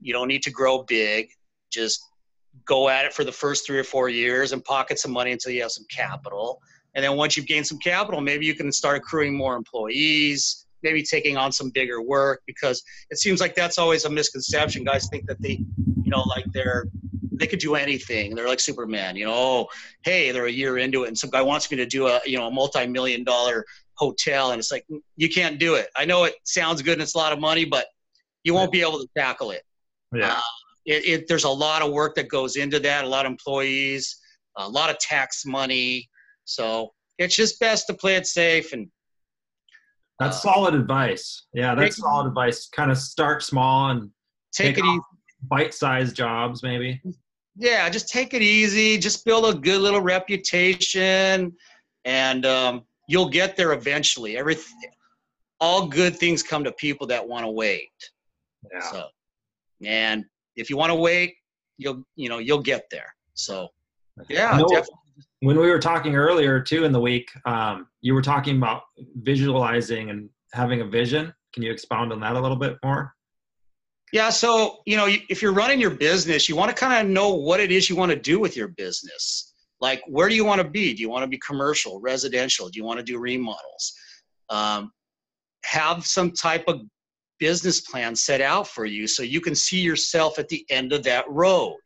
You 0.00 0.12
don't 0.12 0.28
need 0.28 0.42
to 0.42 0.50
grow 0.50 0.82
big. 0.82 1.30
Just 1.70 2.04
go 2.66 2.90
at 2.90 3.06
it 3.06 3.14
for 3.14 3.24
the 3.24 3.32
first 3.32 3.66
three 3.66 3.78
or 3.78 3.84
four 3.84 4.10
years 4.10 4.52
and 4.52 4.62
pocket 4.64 4.98
some 4.98 5.12
money 5.12 5.32
until 5.32 5.52
you 5.52 5.62
have 5.62 5.72
some 5.72 5.86
capital 5.90 6.60
and 6.94 7.04
then 7.04 7.16
once 7.16 7.36
you've 7.36 7.46
gained 7.46 7.66
some 7.66 7.78
capital 7.78 8.20
maybe 8.20 8.46
you 8.46 8.54
can 8.54 8.70
start 8.72 8.96
accruing 8.96 9.36
more 9.36 9.56
employees 9.56 10.66
maybe 10.82 11.02
taking 11.02 11.36
on 11.36 11.50
some 11.50 11.70
bigger 11.70 12.02
work 12.02 12.42
because 12.46 12.82
it 13.10 13.18
seems 13.18 13.40
like 13.40 13.54
that's 13.54 13.78
always 13.78 14.04
a 14.04 14.10
misconception 14.10 14.84
guys 14.84 15.08
think 15.08 15.26
that 15.26 15.40
they 15.40 15.60
you 16.02 16.10
know 16.10 16.22
like 16.28 16.44
they're 16.52 16.86
they 17.36 17.46
could 17.46 17.58
do 17.58 17.74
anything. 17.74 18.34
They're 18.34 18.48
like 18.48 18.60
Superman, 18.60 19.16
you 19.16 19.26
know. 19.26 19.34
Oh, 19.34 19.68
hey, 20.04 20.30
they're 20.30 20.46
a 20.46 20.52
year 20.52 20.78
into 20.78 21.04
it, 21.04 21.08
and 21.08 21.18
some 21.18 21.30
guy 21.30 21.42
wants 21.42 21.70
me 21.70 21.76
to 21.78 21.86
do 21.86 22.06
a 22.06 22.20
you 22.24 22.38
know 22.38 22.46
a 22.46 22.50
multi-million 22.50 23.24
dollar 23.24 23.64
hotel, 23.94 24.52
and 24.52 24.58
it's 24.58 24.70
like 24.70 24.86
you 25.16 25.28
can't 25.28 25.58
do 25.58 25.74
it. 25.74 25.88
I 25.96 26.04
know 26.04 26.24
it 26.24 26.34
sounds 26.44 26.82
good 26.82 26.94
and 26.94 27.02
it's 27.02 27.14
a 27.14 27.18
lot 27.18 27.32
of 27.32 27.40
money, 27.40 27.64
but 27.64 27.86
you 28.44 28.54
won't 28.54 28.72
be 28.72 28.82
able 28.82 28.98
to 28.98 29.08
tackle 29.16 29.50
it. 29.50 29.62
Yeah. 30.12 30.34
Uh, 30.34 30.40
it, 30.86 31.04
it, 31.06 31.28
there's 31.28 31.44
a 31.44 31.50
lot 31.50 31.82
of 31.82 31.92
work 31.92 32.14
that 32.16 32.28
goes 32.28 32.56
into 32.56 32.78
that. 32.80 33.04
A 33.04 33.08
lot 33.08 33.24
of 33.24 33.32
employees, 33.32 34.20
a 34.56 34.68
lot 34.68 34.90
of 34.90 34.98
tax 34.98 35.46
money. 35.46 36.08
So 36.44 36.92
it's 37.18 37.36
just 37.36 37.60
best 37.60 37.86
to 37.88 37.94
play 37.94 38.16
it 38.16 38.26
safe 38.26 38.72
and. 38.72 38.88
That's 40.20 40.36
uh, 40.36 40.52
solid 40.52 40.74
advice. 40.74 41.46
Yeah, 41.52 41.74
that's 41.74 41.96
solid 41.96 42.28
advice. 42.28 42.68
Kind 42.68 42.92
of 42.92 42.98
start 42.98 43.42
small 43.42 43.90
and 43.90 44.10
take, 44.52 44.76
take 44.76 44.84
it 44.84 44.86
easy 44.86 45.00
bite-sized 45.48 46.16
jobs 46.16 46.62
maybe 46.62 47.00
yeah 47.56 47.88
just 47.88 48.08
take 48.08 48.34
it 48.34 48.42
easy 48.42 48.98
just 48.98 49.24
build 49.24 49.54
a 49.54 49.58
good 49.58 49.80
little 49.80 50.00
reputation 50.00 51.52
and 52.04 52.46
um, 52.46 52.82
you'll 53.08 53.28
get 53.28 53.56
there 53.56 53.72
eventually 53.72 54.36
everything 54.36 54.90
all 55.60 55.86
good 55.86 56.16
things 56.16 56.42
come 56.42 56.64
to 56.64 56.72
people 56.72 57.06
that 57.06 57.26
want 57.26 57.44
to 57.44 57.50
wait 57.50 57.90
yeah. 58.72 58.80
so 58.80 59.06
and 59.84 60.24
if 60.56 60.70
you 60.70 60.76
want 60.76 60.90
to 60.90 60.94
wait 60.94 61.34
you'll 61.76 62.04
you 62.16 62.28
know 62.28 62.38
you'll 62.38 62.62
get 62.62 62.84
there 62.90 63.14
so 63.34 63.68
yeah 64.28 64.56
definitely. 64.58 64.94
When 65.44 65.58
we 65.58 65.70
were 65.70 65.78
talking 65.78 66.16
earlier 66.16 66.60
too 66.60 66.84
in 66.84 66.92
the 66.92 67.00
week 67.00 67.30
um, 67.44 67.86
you 68.00 68.14
were 68.14 68.22
talking 68.22 68.56
about 68.56 68.82
visualizing 69.22 70.10
and 70.10 70.28
having 70.52 70.80
a 70.80 70.86
vision 70.86 71.32
can 71.52 71.62
you 71.62 71.70
expound 71.70 72.12
on 72.12 72.20
that 72.20 72.36
a 72.36 72.40
little 72.40 72.56
bit 72.56 72.76
more 72.84 73.14
yeah, 74.14 74.30
so 74.30 74.78
you 74.86 74.96
know, 74.96 75.08
if 75.28 75.42
you're 75.42 75.52
running 75.52 75.80
your 75.80 75.90
business, 75.90 76.48
you 76.48 76.54
want 76.54 76.68
to 76.68 76.76
kind 76.76 77.04
of 77.04 77.12
know 77.12 77.34
what 77.34 77.58
it 77.58 77.72
is 77.72 77.90
you 77.90 77.96
want 77.96 78.12
to 78.12 78.16
do 78.16 78.38
with 78.38 78.56
your 78.56 78.68
business. 78.68 79.52
Like, 79.80 80.04
where 80.06 80.28
do 80.28 80.36
you 80.36 80.44
want 80.44 80.60
to 80.62 80.68
be? 80.68 80.94
Do 80.94 81.02
you 81.02 81.10
want 81.10 81.24
to 81.24 81.26
be 81.26 81.38
commercial, 81.38 82.00
residential? 82.00 82.68
Do 82.68 82.78
you 82.78 82.84
want 82.84 83.00
to 83.00 83.04
do 83.04 83.18
remodels? 83.18 83.92
Um, 84.50 84.92
have 85.64 86.06
some 86.06 86.30
type 86.30 86.62
of 86.68 86.82
business 87.40 87.80
plan 87.80 88.14
set 88.14 88.40
out 88.40 88.68
for 88.68 88.84
you 88.84 89.08
so 89.08 89.24
you 89.24 89.40
can 89.40 89.56
see 89.56 89.80
yourself 89.80 90.38
at 90.38 90.48
the 90.48 90.64
end 90.70 90.92
of 90.92 91.02
that 91.02 91.28
road. 91.28 91.78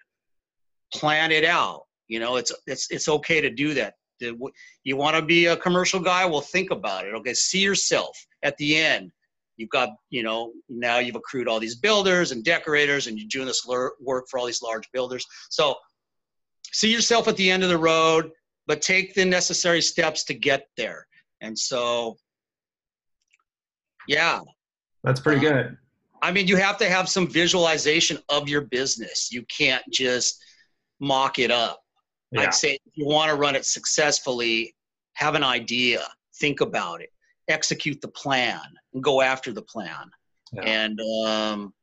Plan 0.92 1.32
it 1.32 1.46
out. 1.46 1.84
You 2.08 2.20
know, 2.20 2.36
it's 2.36 2.52
it's 2.66 2.90
it's 2.90 3.08
okay 3.08 3.40
to 3.40 3.50
do 3.50 3.74
that. 3.74 3.94
You 4.20 4.96
want 4.96 5.16
to 5.16 5.22
be 5.22 5.46
a 5.46 5.56
commercial 5.56 6.00
guy? 6.00 6.24
Well, 6.26 6.40
think 6.40 6.70
about 6.70 7.06
it. 7.06 7.14
Okay, 7.14 7.34
see 7.34 7.60
yourself 7.60 8.18
at 8.42 8.56
the 8.56 8.76
end. 8.76 9.12
You've 9.56 9.70
got 9.70 9.90
you 10.10 10.22
know 10.22 10.52
now 10.68 10.98
you've 10.98 11.16
accrued 11.16 11.48
all 11.48 11.60
these 11.60 11.76
builders 11.76 12.32
and 12.32 12.44
decorators 12.44 13.06
and 13.06 13.18
you're 13.18 13.28
doing 13.28 13.46
this 13.46 13.66
work 13.66 14.24
for 14.28 14.38
all 14.38 14.46
these 14.46 14.62
large 14.62 14.90
builders. 14.92 15.26
So 15.50 15.74
see 16.72 16.92
yourself 16.92 17.28
at 17.28 17.36
the 17.36 17.50
end 17.50 17.62
of 17.62 17.68
the 17.68 17.78
road 17.78 18.30
but 18.68 18.82
take 18.82 19.14
the 19.14 19.24
necessary 19.24 19.80
steps 19.80 20.22
to 20.24 20.34
get 20.34 20.68
there. 20.76 21.08
And 21.40 21.58
so 21.58 22.18
yeah. 24.06 24.40
That's 25.02 25.20
pretty 25.20 25.44
um, 25.46 25.52
good. 25.52 25.78
I 26.22 26.30
mean 26.30 26.46
you 26.46 26.56
have 26.56 26.76
to 26.78 26.88
have 26.88 27.08
some 27.08 27.26
visualization 27.26 28.18
of 28.28 28.48
your 28.48 28.62
business. 28.62 29.32
You 29.32 29.44
can't 29.44 29.82
just 29.90 30.40
mock 31.00 31.38
it 31.38 31.50
up 31.50 31.80
yeah. 32.32 32.42
i'd 32.42 32.54
say 32.54 32.78
if 32.86 32.92
you 32.94 33.06
want 33.06 33.30
to 33.30 33.36
run 33.36 33.56
it 33.56 33.64
successfully 33.64 34.74
have 35.14 35.34
an 35.34 35.42
idea 35.42 36.06
think 36.38 36.60
about 36.60 37.00
it 37.00 37.10
execute 37.48 38.00
the 38.00 38.08
plan 38.08 38.60
and 38.94 39.02
go 39.02 39.20
after 39.20 39.52
the 39.52 39.62
plan. 39.62 40.10
Yeah. 40.52 40.62
And 40.62 41.00
um, 41.26 41.74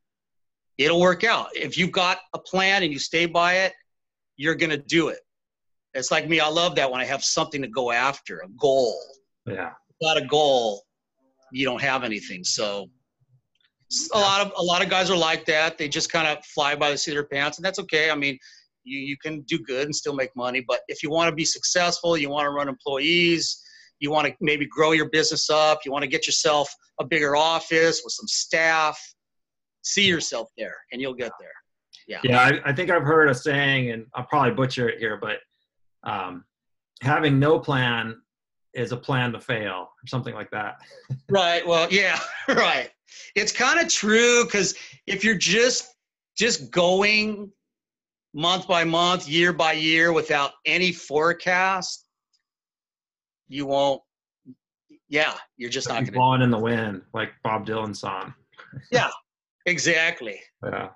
it'll 0.77 0.99
work 0.99 1.23
out. 1.23 1.49
If 1.53 1.77
you've 1.77 1.91
got 1.91 2.19
a 2.33 2.39
plan 2.39 2.83
and 2.83 2.91
you 2.91 2.99
stay 2.99 3.25
by 3.25 3.55
it, 3.57 3.73
you're 4.37 4.55
going 4.55 4.69
to 4.69 4.77
do 4.77 5.09
it. 5.09 5.19
It's 5.93 6.11
like 6.11 6.27
me. 6.27 6.39
I 6.39 6.47
love 6.47 6.75
that 6.75 6.91
when 6.91 7.01
I 7.01 7.05
have 7.05 7.23
something 7.23 7.61
to 7.61 7.67
go 7.67 7.91
after, 7.91 8.39
a 8.39 8.49
goal. 8.59 8.99
Yeah. 9.45 9.71
Without 10.01 10.17
a 10.17 10.25
goal, 10.25 10.83
you 11.51 11.65
don't 11.65 11.81
have 11.81 12.03
anything. 12.03 12.43
So 12.43 12.89
a 14.13 14.19
lot 14.19 14.45
of 14.45 14.51
a 14.57 14.61
lot 14.61 14.83
of 14.83 14.89
guys 14.89 15.09
are 15.09 15.15
like 15.15 15.45
that. 15.45 15.77
They 15.77 15.87
just 15.87 16.11
kind 16.11 16.27
of 16.27 16.43
fly 16.43 16.75
by 16.75 16.91
the 16.91 16.97
seat 16.97 17.11
of 17.11 17.15
their 17.15 17.23
pants, 17.23 17.59
and 17.59 17.63
that's 17.63 17.79
okay. 17.79 18.09
I 18.09 18.15
mean, 18.15 18.37
you, 18.85 18.99
you 18.99 19.17
can 19.17 19.41
do 19.41 19.59
good 19.59 19.85
and 19.85 19.95
still 19.95 20.13
make 20.13 20.35
money. 20.35 20.63
But 20.65 20.81
if 20.87 21.03
you 21.03 21.09
want 21.09 21.29
to 21.29 21.35
be 21.35 21.45
successful, 21.45 22.17
you 22.17 22.29
want 22.29 22.45
to 22.45 22.51
run 22.51 22.69
employees, 22.69 23.61
you 23.99 24.11
want 24.11 24.27
to 24.27 24.33
maybe 24.39 24.65
grow 24.65 24.91
your 24.91 25.09
business 25.09 25.49
up, 25.49 25.79
you 25.85 25.91
want 25.91 26.03
to 26.03 26.09
get 26.09 26.27
yourself 26.27 26.73
a 26.99 27.05
bigger 27.05 27.35
office 27.35 28.01
with 28.03 28.13
some 28.13 28.27
staff, 28.27 28.97
see 29.81 30.07
yourself 30.07 30.49
there 30.57 30.75
and 30.91 31.01
you'll 31.01 31.13
get 31.13 31.31
there. 31.39 31.49
Yeah. 32.07 32.19
Yeah. 32.23 32.39
I, 32.39 32.69
I 32.69 32.73
think 32.73 32.91
I've 32.91 33.03
heard 33.03 33.29
a 33.29 33.35
saying, 33.35 33.91
and 33.91 34.05
I'll 34.13 34.25
probably 34.25 34.51
butcher 34.51 34.89
it 34.89 34.99
here, 34.99 35.17
but 35.17 35.37
um, 36.09 36.45
having 37.01 37.39
no 37.39 37.59
plan 37.59 38.15
is 38.73 38.91
a 38.91 38.97
plan 38.97 39.31
to 39.31 39.39
fail 39.39 39.89
or 39.89 40.07
something 40.07 40.35
like 40.35 40.51
that. 40.51 40.75
right. 41.29 41.65
Well, 41.65 41.87
yeah, 41.91 42.19
right. 42.47 42.89
It's 43.35 43.51
kind 43.51 43.79
of 43.79 43.87
true 43.87 44.43
because 44.45 44.75
if 45.07 45.23
you're 45.23 45.37
just 45.37 45.95
just 46.37 46.69
going 46.69 47.51
month 48.35 48.67
by 48.67 48.83
month, 48.83 49.27
year 49.27 49.53
by 49.53 49.71
year 49.71 50.11
without 50.11 50.51
any 50.65 50.91
forecast, 50.91 52.05
you 53.47 53.65
won't. 53.65 54.01
Yeah, 55.07 55.33
you're 55.57 55.69
just 55.69 55.87
not 55.87 55.95
going 55.95 56.05
to 56.07 56.11
blowing 56.11 56.41
in 56.41 56.51
the 56.51 56.59
wind 56.59 57.01
like 57.13 57.29
Bob 57.43 57.65
Dylan 57.65 57.95
song. 57.95 58.33
yeah, 58.91 59.09
exactly. 59.65 60.39
Yeah. 60.63 60.89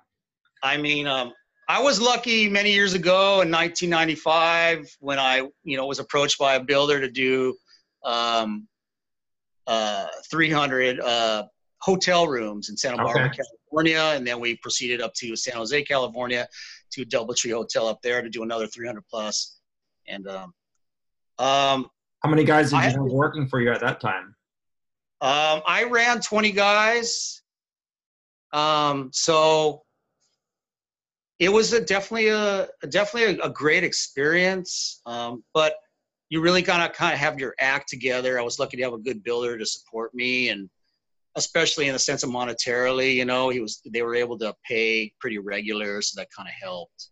I 0.62 0.76
mean, 0.76 1.06
um, 1.06 1.32
I 1.68 1.80
was 1.80 2.00
lucky 2.00 2.48
many 2.48 2.72
years 2.72 2.92
ago 2.92 3.40
in 3.40 3.50
1995 3.50 4.94
when 4.98 5.18
I, 5.18 5.48
you 5.62 5.76
know, 5.76 5.86
was 5.86 6.00
approached 6.00 6.38
by 6.38 6.56
a 6.56 6.60
builder 6.60 7.00
to 7.00 7.08
do 7.08 7.54
um, 8.04 8.68
uh, 9.66 10.08
300 10.30 11.00
uh, 11.00 11.44
hotel 11.78 12.26
rooms 12.26 12.68
in 12.68 12.76
Santa 12.76 12.96
Barbara, 12.98 13.26
okay. 13.26 13.38
California, 13.38 14.16
and 14.16 14.26
then 14.26 14.40
we 14.40 14.56
proceeded 14.56 15.00
up 15.00 15.14
to 15.14 15.36
San 15.36 15.54
Jose, 15.54 15.82
California, 15.84 16.46
to 16.92 17.02
a 17.02 17.04
DoubleTree 17.04 17.52
Hotel 17.52 17.86
up 17.86 18.00
there 18.02 18.22
to 18.22 18.28
do 18.28 18.42
another 18.42 18.66
300 18.66 19.02
plus. 19.10 19.58
And 20.08 20.26
um, 20.28 20.54
um, 21.38 21.90
how 22.22 22.28
many 22.28 22.44
guys 22.44 22.70
did 22.70 22.76
you 22.76 22.82
have 22.82 22.96
working 23.00 23.46
for 23.48 23.60
you 23.60 23.72
at 23.72 23.80
that 23.80 24.00
time? 24.00 24.34
Um, 25.22 25.62
I 25.66 25.86
ran 25.90 26.20
20 26.20 26.52
guys. 26.52 27.42
Um, 28.52 29.10
so 29.12 29.82
it 31.38 31.50
was 31.50 31.72
a 31.72 31.80
definitely 31.80 32.28
a, 32.28 32.68
a 32.82 32.86
definitely 32.86 33.38
a, 33.38 33.46
a, 33.46 33.50
great 33.50 33.84
experience. 33.84 35.00
Um, 35.06 35.44
but 35.54 35.74
you 36.28 36.40
really 36.40 36.62
gotta 36.62 36.92
kind 36.92 37.12
of 37.14 37.18
have 37.20 37.38
your 37.38 37.54
act 37.58 37.88
together. 37.88 38.38
I 38.38 38.42
was 38.42 38.58
lucky 38.58 38.76
to 38.76 38.82
have 38.82 38.92
a 38.92 38.98
good 38.98 39.22
builder 39.22 39.56
to 39.56 39.66
support 39.66 40.14
me, 40.14 40.48
and 40.50 40.68
especially 41.36 41.86
in 41.86 41.92
the 41.92 41.98
sense 41.98 42.22
of 42.22 42.30
monetarily, 42.30 43.14
you 43.14 43.24
know, 43.24 43.48
he 43.48 43.60
was 43.60 43.80
they 43.90 44.02
were 44.02 44.14
able 44.14 44.38
to 44.38 44.54
pay 44.68 45.12
pretty 45.20 45.38
regular, 45.38 46.02
so 46.02 46.20
that 46.20 46.28
kind 46.36 46.48
of 46.48 46.54
helped. 46.60 47.08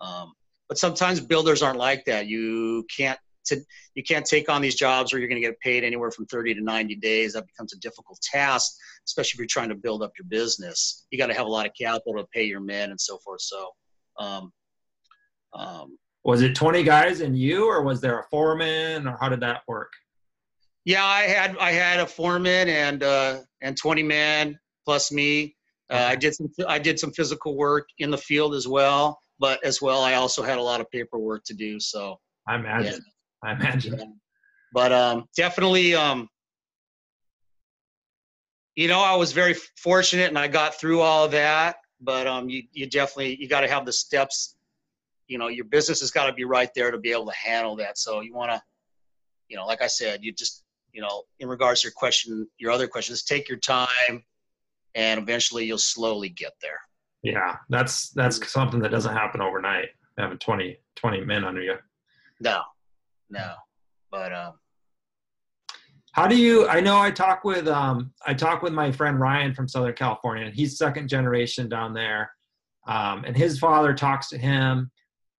Um, 0.00 0.32
but 0.68 0.78
sometimes 0.78 1.20
builders 1.20 1.62
aren't 1.62 1.78
like 1.78 2.04
that. 2.06 2.26
You 2.26 2.86
can't 2.94 3.18
to, 3.46 3.60
you 3.94 4.02
can't 4.02 4.24
take 4.24 4.48
on 4.48 4.62
these 4.62 4.74
jobs 4.74 5.12
where 5.12 5.20
you're 5.20 5.28
going 5.28 5.40
to 5.40 5.46
get 5.46 5.58
paid 5.60 5.84
anywhere 5.84 6.10
from 6.10 6.26
30 6.26 6.54
to 6.54 6.62
90 6.62 6.96
days. 6.96 7.32
That 7.32 7.46
becomes 7.46 7.72
a 7.72 7.78
difficult 7.78 8.20
task, 8.22 8.72
especially 9.06 9.36
if 9.36 9.38
you're 9.38 9.46
trying 9.46 9.68
to 9.70 9.74
build 9.74 10.02
up 10.02 10.12
your 10.18 10.26
business. 10.26 11.06
You 11.10 11.18
got 11.18 11.26
to 11.26 11.34
have 11.34 11.46
a 11.46 11.50
lot 11.50 11.66
of 11.66 11.72
capital 11.78 12.14
to 12.14 12.26
pay 12.32 12.44
your 12.44 12.60
men 12.60 12.90
and 12.90 13.00
so 13.00 13.18
forth. 13.18 13.42
So, 13.42 13.70
um, 14.18 14.52
um, 15.52 15.98
was 16.22 16.42
it 16.42 16.54
20 16.54 16.82
guys 16.82 17.20
and 17.20 17.36
you, 17.36 17.66
or 17.66 17.82
was 17.82 18.00
there 18.00 18.20
a 18.20 18.24
foreman, 18.30 19.08
or 19.08 19.16
how 19.20 19.28
did 19.28 19.40
that 19.40 19.62
work? 19.66 19.90
Yeah, 20.90 21.06
I 21.06 21.22
had 21.22 21.56
I 21.58 21.70
had 21.70 22.00
a 22.00 22.06
foreman 22.06 22.68
and 22.68 23.04
uh, 23.04 23.42
and 23.60 23.76
20 23.76 24.02
men 24.02 24.58
plus 24.84 25.12
me. 25.12 25.54
Uh, 25.88 26.06
I 26.08 26.16
did 26.16 26.34
some 26.34 26.48
I 26.66 26.80
did 26.80 26.98
some 26.98 27.12
physical 27.12 27.56
work 27.56 27.86
in 27.98 28.10
the 28.10 28.18
field 28.18 28.56
as 28.56 28.66
well, 28.66 29.20
but 29.38 29.64
as 29.64 29.80
well 29.80 30.02
I 30.02 30.14
also 30.14 30.42
had 30.42 30.58
a 30.58 30.62
lot 30.62 30.80
of 30.80 30.90
paperwork 30.90 31.44
to 31.44 31.54
do. 31.54 31.78
So 31.78 32.18
I 32.48 32.56
imagine. 32.56 33.04
Yeah. 33.04 33.48
I 33.48 33.52
imagine. 33.52 33.98
Yeah. 34.00 34.04
But 34.72 34.90
um, 34.90 35.26
definitely, 35.36 35.94
um, 35.94 36.28
you 38.74 38.88
know, 38.88 38.98
I 38.98 39.14
was 39.14 39.30
very 39.30 39.54
fortunate 39.76 40.26
and 40.26 40.38
I 40.38 40.48
got 40.48 40.74
through 40.74 41.02
all 41.02 41.24
of 41.24 41.30
that. 41.30 41.76
But 42.00 42.26
um, 42.26 42.48
you 42.48 42.64
you 42.72 42.88
definitely 42.88 43.36
you 43.40 43.46
got 43.46 43.60
to 43.60 43.68
have 43.68 43.86
the 43.86 43.92
steps 43.92 44.56
you 45.28 45.38
know 45.38 45.46
your 45.46 45.66
business 45.66 46.00
has 46.00 46.10
got 46.10 46.26
to 46.26 46.32
be 46.32 46.42
right 46.42 46.70
there 46.74 46.90
to 46.90 46.98
be 46.98 47.12
able 47.12 47.26
to 47.26 47.36
handle 47.36 47.76
that 47.76 47.96
so 47.96 48.20
you 48.20 48.34
want 48.34 48.50
to 48.50 48.60
you 49.48 49.56
know 49.56 49.64
like 49.64 49.80
i 49.80 49.86
said 49.86 50.24
you 50.24 50.32
just 50.32 50.64
you 50.92 51.00
know 51.00 51.22
in 51.38 51.48
regards 51.48 51.80
to 51.80 51.86
your 51.86 51.92
question 51.92 52.46
your 52.58 52.70
other 52.70 52.86
questions 52.86 53.22
take 53.22 53.48
your 53.48 53.58
time 53.58 54.24
and 54.94 55.20
eventually 55.20 55.64
you'll 55.64 55.78
slowly 55.78 56.28
get 56.28 56.52
there. 56.60 56.80
Yeah 57.22 57.56
that's 57.68 58.10
that's 58.10 58.50
something 58.50 58.80
that 58.80 58.90
doesn't 58.90 59.14
happen 59.14 59.40
overnight 59.40 59.88
having 60.18 60.38
20 60.38 60.78
20 60.96 61.24
men 61.24 61.44
under 61.44 61.62
you. 61.62 61.74
No 62.40 62.62
no 63.30 63.54
but 64.10 64.32
um 64.32 64.54
how 66.12 66.26
do 66.26 66.36
you 66.36 66.66
i 66.68 66.80
know 66.80 67.00
i 67.00 67.10
talk 67.10 67.44
with 67.44 67.68
um 67.68 68.12
i 68.26 68.34
talk 68.34 68.62
with 68.62 68.72
my 68.72 68.90
friend 68.90 69.20
ryan 69.20 69.54
from 69.54 69.68
southern 69.68 69.94
california 69.94 70.44
and 70.44 70.54
he's 70.54 70.76
second 70.76 71.08
generation 71.08 71.68
down 71.68 71.94
there. 71.94 72.32
Um, 72.86 73.24
and 73.24 73.36
his 73.36 73.58
father 73.58 73.92
talks 73.94 74.28
to 74.30 74.38
him 74.38 74.90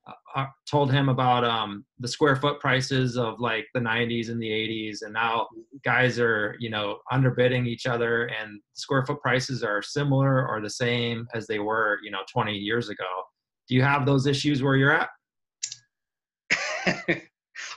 uh, 0.07 0.39
uh, 0.39 0.45
told 0.69 0.91
him 0.91 1.09
about 1.09 1.43
um, 1.43 1.85
the 1.99 2.07
square 2.07 2.35
foot 2.35 2.59
prices 2.59 3.17
of 3.17 3.39
like 3.39 3.67
the 3.73 3.79
90s 3.79 4.29
and 4.29 4.41
the 4.41 4.47
80s 4.47 5.03
and 5.03 5.13
now 5.13 5.47
guys 5.83 6.19
are 6.19 6.55
you 6.59 6.69
know 6.69 6.97
underbidding 7.11 7.67
each 7.67 7.85
other 7.85 8.25
and 8.27 8.59
square 8.73 9.05
foot 9.05 9.21
prices 9.21 9.63
are 9.63 9.81
similar 9.81 10.47
or 10.47 10.61
the 10.61 10.69
same 10.69 11.27
as 11.33 11.47
they 11.47 11.59
were 11.59 11.99
you 12.03 12.11
know 12.11 12.21
20 12.31 12.53
years 12.53 12.89
ago. 12.89 13.03
Do 13.67 13.75
you 13.75 13.83
have 13.83 14.05
those 14.05 14.25
issues 14.27 14.63
where 14.63 14.75
you're 14.75 14.91
at? 14.91 15.09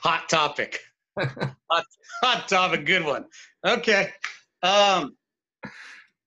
Hot 0.03 0.29
topic. 0.29 0.81
Hot, 1.19 1.85
hot 2.23 2.49
topic 2.49 2.85
good 2.87 3.05
one. 3.05 3.27
Okay 3.65 4.11
um 4.65 5.15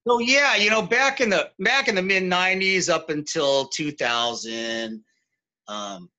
so 0.06 0.20
yeah 0.20 0.54
you 0.54 0.70
know 0.70 0.80
back 0.80 1.20
in 1.20 1.28
the 1.28 1.50
back 1.58 1.88
in 1.88 1.94
the 1.94 2.02
mid 2.02 2.22
90s 2.22 2.88
up 2.88 3.10
until 3.10 3.66
2000 3.68 5.02
um, 5.68 6.10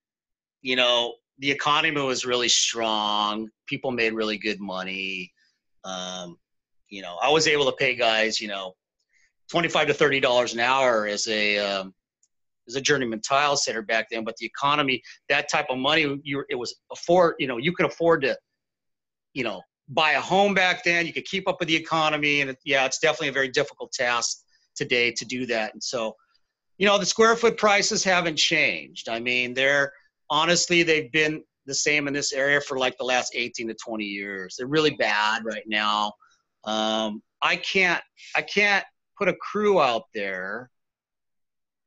you 0.62 0.76
know, 0.76 1.16
the 1.40 1.52
economy 1.52 2.02
was 2.02 2.26
really 2.26 2.50
strong. 2.50 3.50
People 3.66 3.92
made 3.92 4.14
really 4.14 4.38
good 4.38 4.60
money. 4.60 5.32
Um, 5.84 6.38
you 6.90 7.02
know, 7.02 7.18
I 7.22 7.30
was 7.30 7.48
able 7.48 7.66
to 7.66 7.72
pay 7.74 7.96
guys, 7.96 8.42
you 8.42 8.48
know, 8.48 8.76
twenty-five 9.50 9.88
to 9.88 9.94
thirty 9.94 10.20
dollars 10.20 10.54
an 10.54 10.60
hour 10.60 11.08
as 11.08 11.28
a 11.28 11.58
um, 11.58 11.94
as 12.68 12.76
a 12.76 12.82
journeyman 12.82 13.22
tile 13.22 13.58
setter 13.58 13.82
back 13.82 14.08
then. 14.12 14.24
But 14.24 14.36
the 14.38 14.46
economy, 14.46 15.02
that 15.30 15.50
type 15.50 15.68
of 15.70 15.78
money, 15.78 16.20
you 16.24 16.44
it 16.50 16.56
was 16.56 16.76
afford. 16.92 17.36
You 17.40 17.48
know, 17.48 17.58
you 17.58 17.72
could 17.74 17.86
afford 17.86 18.22
to, 18.24 18.38
you 19.34 19.44
know, 19.44 19.62
buy 19.88 20.12
a 20.12 20.22
home 20.22 20.54
back 20.54 20.84
then. 20.84 21.06
You 21.06 21.14
could 21.14 21.26
keep 21.26 21.48
up 21.48 21.60
with 21.60 21.70
the 21.70 21.76
economy, 21.76 22.42
and 22.42 22.56
yeah, 22.66 22.86
it's 22.86 23.00
definitely 23.00 23.30
a 23.30 23.34
very 23.34 23.50
difficult 23.50 23.92
task 23.92 24.44
today 24.76 25.12
to 25.12 25.26
do 25.26 25.46
that. 25.48 25.74
And 25.74 25.84
so, 25.84 26.16
you 26.80 26.88
know, 26.88 26.98
the 26.98 27.06
square 27.06 27.36
foot 27.36 27.58
prices 27.58 28.04
haven't 28.04 28.38
changed. 28.38 29.10
I 29.10 29.20
mean, 29.20 29.54
they're 29.54 29.92
honestly, 30.30 30.82
they've 30.82 31.12
been 31.12 31.44
the 31.66 31.76
same 31.76 32.08
in 32.08 32.14
this 32.14 32.32
area 32.32 32.62
for 32.62 32.80
like 32.80 32.98
the 32.98 33.04
last 33.04 33.34
18 33.36 33.68
to 33.68 33.76
20 33.76 34.04
years. 34.06 34.56
They're 34.58 34.66
really 34.66 34.96
bad 34.96 35.44
right 35.44 35.66
now. 35.68 36.14
Um, 36.64 37.22
I 37.42 37.58
can't, 37.58 38.02
I 38.36 38.42
can't 38.42 38.86
put 39.18 39.28
a 39.28 39.36
crew 39.36 39.82
out 39.82 40.04
there 40.16 40.72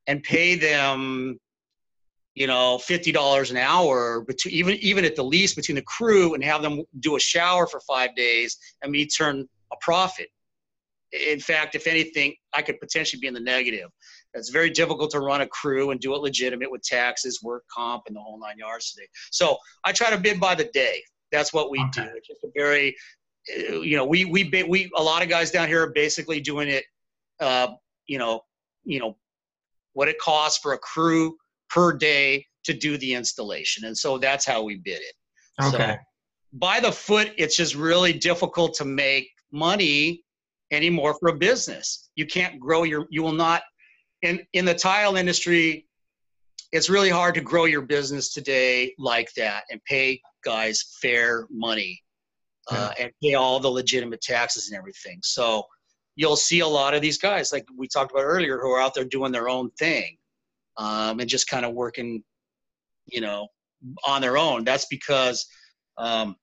and 0.05 0.21
pay 0.21 0.55
them, 0.55 1.39
you 2.35 2.47
know, 2.47 2.77
fifty 2.77 3.11
dollars 3.11 3.51
an 3.51 3.57
hour, 3.57 4.21
between 4.21 4.53
even 4.53 4.75
even 4.75 5.05
at 5.05 5.15
the 5.15 5.23
least 5.23 5.55
between 5.55 5.75
the 5.75 5.83
crew 5.83 6.33
and 6.33 6.43
have 6.43 6.61
them 6.61 6.83
do 6.99 7.15
a 7.15 7.19
shower 7.19 7.67
for 7.67 7.79
five 7.81 8.15
days 8.15 8.57
and 8.81 8.91
me 8.91 9.05
turn 9.05 9.47
a 9.71 9.75
profit. 9.81 10.29
In 11.11 11.39
fact, 11.39 11.75
if 11.75 11.85
anything, 11.85 12.33
I 12.53 12.63
could 12.63 12.79
potentially 12.79 13.19
be 13.19 13.27
in 13.27 13.35
the 13.35 13.39
negative. 13.39 13.89
It's 14.33 14.49
very 14.49 14.69
difficult 14.69 15.11
to 15.11 15.19
run 15.19 15.41
a 15.41 15.47
crew 15.47 15.91
and 15.91 15.99
do 15.99 16.15
it 16.15 16.21
legitimate 16.21 16.71
with 16.71 16.81
taxes, 16.81 17.41
work 17.43 17.63
comp, 17.73 18.03
and 18.07 18.15
the 18.15 18.19
whole 18.19 18.39
nine 18.39 18.57
yards 18.57 18.91
today. 18.91 19.07
So 19.31 19.57
I 19.83 19.91
try 19.91 20.09
to 20.09 20.17
bid 20.17 20.39
by 20.39 20.55
the 20.55 20.69
day. 20.73 21.01
That's 21.31 21.53
what 21.53 21.69
we 21.69 21.79
okay. 21.79 22.03
do. 22.03 22.09
It's 22.15 22.27
just 22.27 22.43
a 22.43 22.49
very, 22.55 22.95
uh, 23.57 23.81
you 23.81 23.97
know, 23.97 24.05
we 24.05 24.25
we 24.25 24.49
we 24.67 24.91
a 24.95 25.03
lot 25.03 25.21
of 25.21 25.29
guys 25.29 25.51
down 25.51 25.67
here 25.67 25.83
are 25.83 25.91
basically 25.93 26.39
doing 26.39 26.67
it, 26.67 26.83
uh, 27.39 27.67
you 28.07 28.17
know, 28.17 28.41
you 28.83 28.99
know, 28.99 29.17
what 29.93 30.07
it 30.07 30.17
costs 30.19 30.59
for 30.59 30.73
a 30.73 30.77
crew 30.77 31.35
per 31.69 31.93
day 31.93 32.45
to 32.63 32.73
do 32.73 32.97
the 32.97 33.13
installation, 33.13 33.85
and 33.85 33.97
so 33.97 34.17
that's 34.17 34.45
how 34.45 34.63
we 34.63 34.77
bid 34.77 35.01
it. 35.01 35.15
Okay. 35.63 35.93
So 35.93 35.97
by 36.53 36.79
the 36.79 36.91
foot, 36.91 37.31
it's 37.37 37.57
just 37.57 37.75
really 37.75 38.13
difficult 38.13 38.73
to 38.75 38.85
make 38.85 39.29
money 39.51 40.23
anymore 40.71 41.15
for 41.19 41.29
a 41.29 41.35
business. 41.35 42.09
You 42.15 42.25
can't 42.25 42.59
grow 42.59 42.83
your. 42.83 43.07
You 43.09 43.23
will 43.23 43.31
not 43.31 43.63
in 44.23 44.39
in 44.53 44.65
the 44.65 44.73
tile 44.73 45.15
industry 45.15 45.87
it's 46.71 46.89
really 46.89 47.09
hard 47.09 47.35
to 47.35 47.41
grow 47.41 47.65
your 47.65 47.83
business 47.83 48.33
today 48.33 48.93
like 48.97 49.31
that 49.35 49.63
and 49.69 49.79
pay 49.85 50.19
guys 50.43 50.97
fair 51.01 51.47
money 51.51 52.01
uh, 52.71 52.91
and 52.99 53.11
pay 53.21 53.35
all 53.35 53.59
the 53.59 53.69
legitimate 53.69 54.21
taxes 54.21 54.69
and 54.69 54.77
everything 54.77 55.19
so 55.21 55.63
you'll 56.15 56.35
see 56.35 56.61
a 56.61 56.67
lot 56.67 56.95
of 56.95 57.01
these 57.01 57.19
guys 57.19 57.51
like 57.51 57.65
we 57.77 57.87
talked 57.87 58.11
about 58.11 58.23
earlier 58.23 58.59
who 58.59 58.71
are 58.71 58.81
out 58.81 58.95
there 58.95 59.05
doing 59.05 59.31
their 59.31 59.49
own 59.49 59.69
thing 59.77 60.17
um, 60.77 61.19
and 61.19 61.29
just 61.29 61.47
kind 61.47 61.65
of 61.65 61.73
working 61.73 62.23
you 63.07 63.21
know, 63.21 63.47
on 64.07 64.21
their 64.21 64.37
own. 64.37 64.63
That's 64.63 64.85
because, 64.85 65.45
um, 65.97 66.35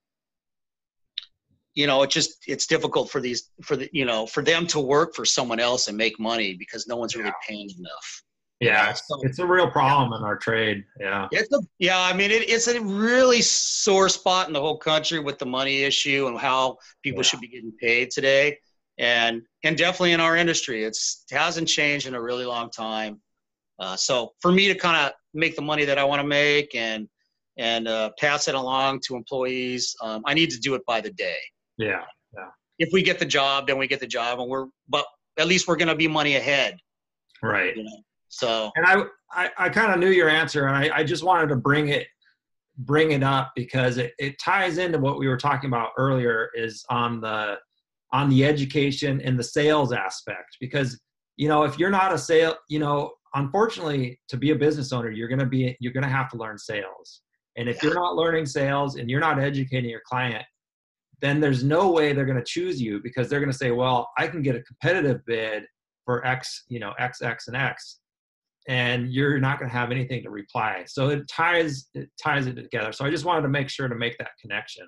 you 1.75 1.87
know, 1.87 2.03
it 2.03 2.11
just 2.11 2.37
it's 2.47 2.67
difficult 2.67 3.11
for 3.11 3.21
these 3.21 3.51
for 3.63 3.77
the 3.77 3.89
you 3.93 4.05
know 4.05 4.27
for 4.27 4.43
them 4.43 4.67
to 4.69 4.81
work 4.81 5.15
for 5.15 5.25
someone 5.25 5.61
else 5.61 5.89
and 5.89 5.97
make 5.97 6.19
money 6.19 6.55
because 6.55 6.87
no 6.87 6.97
one's 6.97 7.15
really 7.15 7.29
Yeah. 7.29 7.49
paying 7.49 7.71
enough. 7.79 8.23
Yeah, 8.61 8.93
So- 8.93 9.21
it's 9.23 9.39
a 9.39 9.47
real 9.47 9.71
problem 9.71 10.13
in 10.13 10.23
our 10.23 10.37
trade. 10.37 10.85
Yeah. 11.01 11.29
It's 11.33 11.51
a, 11.51 11.61
yeah, 11.79 11.99
I 11.99 12.13
mean, 12.13 12.31
it, 12.31 12.47
it's 12.51 12.69
a 12.69 12.79
really 12.79 13.41
sore 13.41 14.11
spot 14.11 14.49
in 14.49 14.53
the 14.53 14.61
whole 14.61 14.77
country 14.77 15.19
with 15.19 15.39
the 15.39 15.47
money 15.47 15.83
issue 15.83 16.27
and 16.29 16.39
how 16.39 16.77
people 17.03 17.21
Yeah. 17.21 17.29
should 17.29 17.41
be 17.41 17.49
getting 17.49 17.73
paid 17.81 18.11
today, 18.11 18.59
and 18.99 19.43
and 19.65 19.79
definitely 19.79 20.13
in 20.13 20.21
our 20.21 20.37
industry, 20.37 20.85
it's 20.85 21.25
it 21.31 21.37
hasn't 21.39 21.69
changed 21.69 22.07
in 22.07 22.15
a 22.15 22.21
really 22.21 22.45
long 22.45 22.71
time. 22.71 23.23
Uh, 23.79 23.97
so 23.97 24.35
for 24.43 24.53
me 24.53 24.69
to 24.69 24.75
kind 24.75 24.97
of 25.07 25.13
make 25.33 25.57
the 25.57 25.63
money 25.63 25.87
that 25.87 25.97
I 25.97 26.05
want 26.05 26.21
to 26.21 26.27
make 26.27 26.75
and 26.75 27.09
and 27.57 27.89
uh, 27.89 28.11
pass 28.19 28.47
it 28.49 28.55
along 28.55 29.01
to 29.07 29.17
employees, 29.17 29.95
um, 30.03 30.23
I 30.27 30.35
need 30.35 30.51
to 30.51 30.59
do 30.61 30.75
it 30.75 30.83
by 30.87 31.01
the 31.01 31.11
day. 31.11 31.39
Yeah. 31.81 32.05
Yeah. 32.37 32.49
If 32.79 32.91
we 32.93 33.03
get 33.03 33.19
the 33.19 33.25
job, 33.25 33.67
then 33.67 33.79
we 33.79 33.87
get 33.87 34.01
the 34.01 34.07
job, 34.07 34.39
and 34.41 34.49
we're 34.49 34.67
but 34.89 35.05
at 35.39 35.47
least 35.47 35.67
we're 35.67 35.77
going 35.77 35.89
to 35.89 35.95
be 35.95 36.09
money 36.09 36.37
ahead. 36.37 36.77
Right. 37.43 37.77
You 37.77 37.85
know, 37.85 37.99
so 38.29 38.71
And 38.77 38.87
I, 38.87 39.05
I, 39.33 39.51
I 39.59 39.69
kind 39.71 39.93
of 39.93 39.99
knew 39.99 40.11
your 40.11 40.29
answer, 40.29 40.67
and 40.67 40.77
I, 40.77 40.99
I 40.99 41.05
just 41.05 41.25
wanted 41.25 41.49
to 41.49 41.57
bring 41.57 41.89
it, 41.89 42.07
bring 42.79 43.13
it 43.13 43.23
up 43.23 43.53
because 43.57 43.97
it, 43.99 44.13
it 44.19 44.39
ties 44.39 44.79
into 44.79 44.99
what 44.99 45.19
we 45.19 45.29
were 45.29 45.37
talking 45.37 45.69
about 45.69 45.91
earlier. 45.97 46.51
Is 46.55 46.85
on 46.91 47.21
the, 47.21 47.57
on 48.13 48.29
the 48.29 48.45
education 48.45 49.21
and 49.23 49.39
the 49.39 49.45
sales 49.45 49.93
aspect. 49.93 50.57
Because 50.61 51.01
you 51.37 51.49
know, 51.49 51.65
if 51.65 51.79
you're 51.79 51.91
not 51.91 52.13
a 52.13 52.19
sale, 52.19 52.57
you 52.69 52.79
know, 52.79 53.13
unfortunately, 53.35 54.21
to 54.29 54.37
be 54.37 54.51
a 54.51 54.57
business 54.57 54.93
owner, 54.93 55.11
you're 55.11 55.29
gonna 55.29 55.47
be, 55.47 55.77
you're 55.81 55.93
gonna 55.93 56.09
have 56.09 56.29
to 56.31 56.37
learn 56.37 56.59
sales. 56.59 57.23
And 57.57 57.69
if 57.69 57.83
you're 57.83 57.95
not 57.95 58.15
learning 58.15 58.47
sales 58.47 58.97
and 58.97 59.11
you're 59.11 59.21
not 59.21 59.39
educating 59.39 59.91
your 59.91 60.03
client, 60.07 60.45
then 61.21 61.41
there's 61.41 61.63
no 61.63 61.91
way 61.91 62.13
they're 62.13 62.25
going 62.25 62.39
to 62.39 62.45
choose 62.45 62.81
you 62.81 63.01
because 63.03 63.29
they're 63.29 63.41
going 63.41 63.53
to 63.53 63.57
say, 63.57 63.71
well, 63.71 64.11
I 64.19 64.27
can 64.27 64.43
get 64.43 64.57
a 64.57 64.63
competitive 64.63 65.25
bid 65.27 65.65
for 66.05 66.27
X, 66.27 66.65
you 66.69 66.81
know, 66.81 66.93
X, 66.99 67.23
X, 67.23 67.49
and 67.49 67.57
X, 67.57 68.01
and 68.69 69.13
you're 69.13 69.39
not 69.39 69.59
going 69.59 69.71
to 69.71 69.77
have 69.77 69.91
anything 69.91 70.23
to 70.23 70.31
reply. 70.31 70.85
So 70.87 71.09
it 71.09 71.29
ties 71.29 71.89
it 71.95 72.11
ties 72.23 72.47
it 72.47 72.57
together. 72.57 72.93
So 72.93 73.05
I 73.05 73.11
just 73.11 73.25
wanted 73.25 73.43
to 73.43 73.49
make 73.49 73.69
sure 73.69 73.89
to 73.89 73.95
make 73.95 74.17
that 74.19 74.31
connection. 74.41 74.87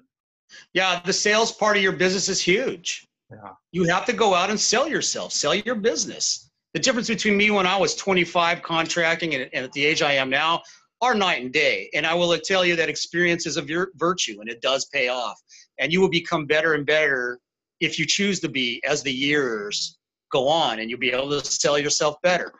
Yeah, 0.74 1.00
the 1.04 1.12
sales 1.12 1.52
part 1.52 1.76
of 1.76 1.82
your 1.82 1.92
business 1.92 2.28
is 2.28 2.40
huge. 2.40 3.06
Yeah. 3.30 3.52
You 3.70 3.84
have 3.84 4.04
to 4.06 4.12
go 4.12 4.34
out 4.34 4.50
and 4.50 4.60
sell 4.60 4.86
yourself, 4.86 5.32
sell 5.32 5.54
your 5.54 5.74
business. 5.74 6.50
The 6.74 6.80
difference 6.80 7.08
between 7.08 7.36
me 7.36 7.50
when 7.50 7.66
I 7.66 7.76
was 7.76 7.94
25 7.94 8.62
contracting 8.62 9.34
and, 9.34 9.48
and 9.52 9.64
at 9.64 9.72
the 9.72 9.84
age 9.84 10.02
I 10.02 10.12
am 10.12 10.30
now 10.30 10.62
are 11.00 11.14
night 11.14 11.42
and 11.42 11.52
day. 11.52 11.90
And 11.94 12.06
I 12.06 12.14
will 12.14 12.36
tell 12.38 12.64
you 12.64 12.76
that 12.76 12.88
experience 12.88 13.46
is 13.46 13.56
a 13.56 13.62
vir- 13.62 13.92
virtue 13.96 14.40
and 14.40 14.48
it 14.48 14.62
does 14.62 14.86
pay 14.86 15.08
off. 15.08 15.38
And 15.78 15.92
you 15.92 16.00
will 16.00 16.10
become 16.10 16.46
better 16.46 16.74
and 16.74 16.86
better 16.86 17.38
if 17.80 17.98
you 17.98 18.06
choose 18.06 18.40
to 18.40 18.48
be 18.48 18.82
as 18.84 19.02
the 19.02 19.12
years 19.12 19.98
go 20.30 20.48
on 20.48 20.78
and 20.78 20.88
you'll 20.88 20.98
be 20.98 21.12
able 21.12 21.30
to 21.30 21.44
sell 21.44 21.78
yourself 21.78 22.16
better. 22.22 22.52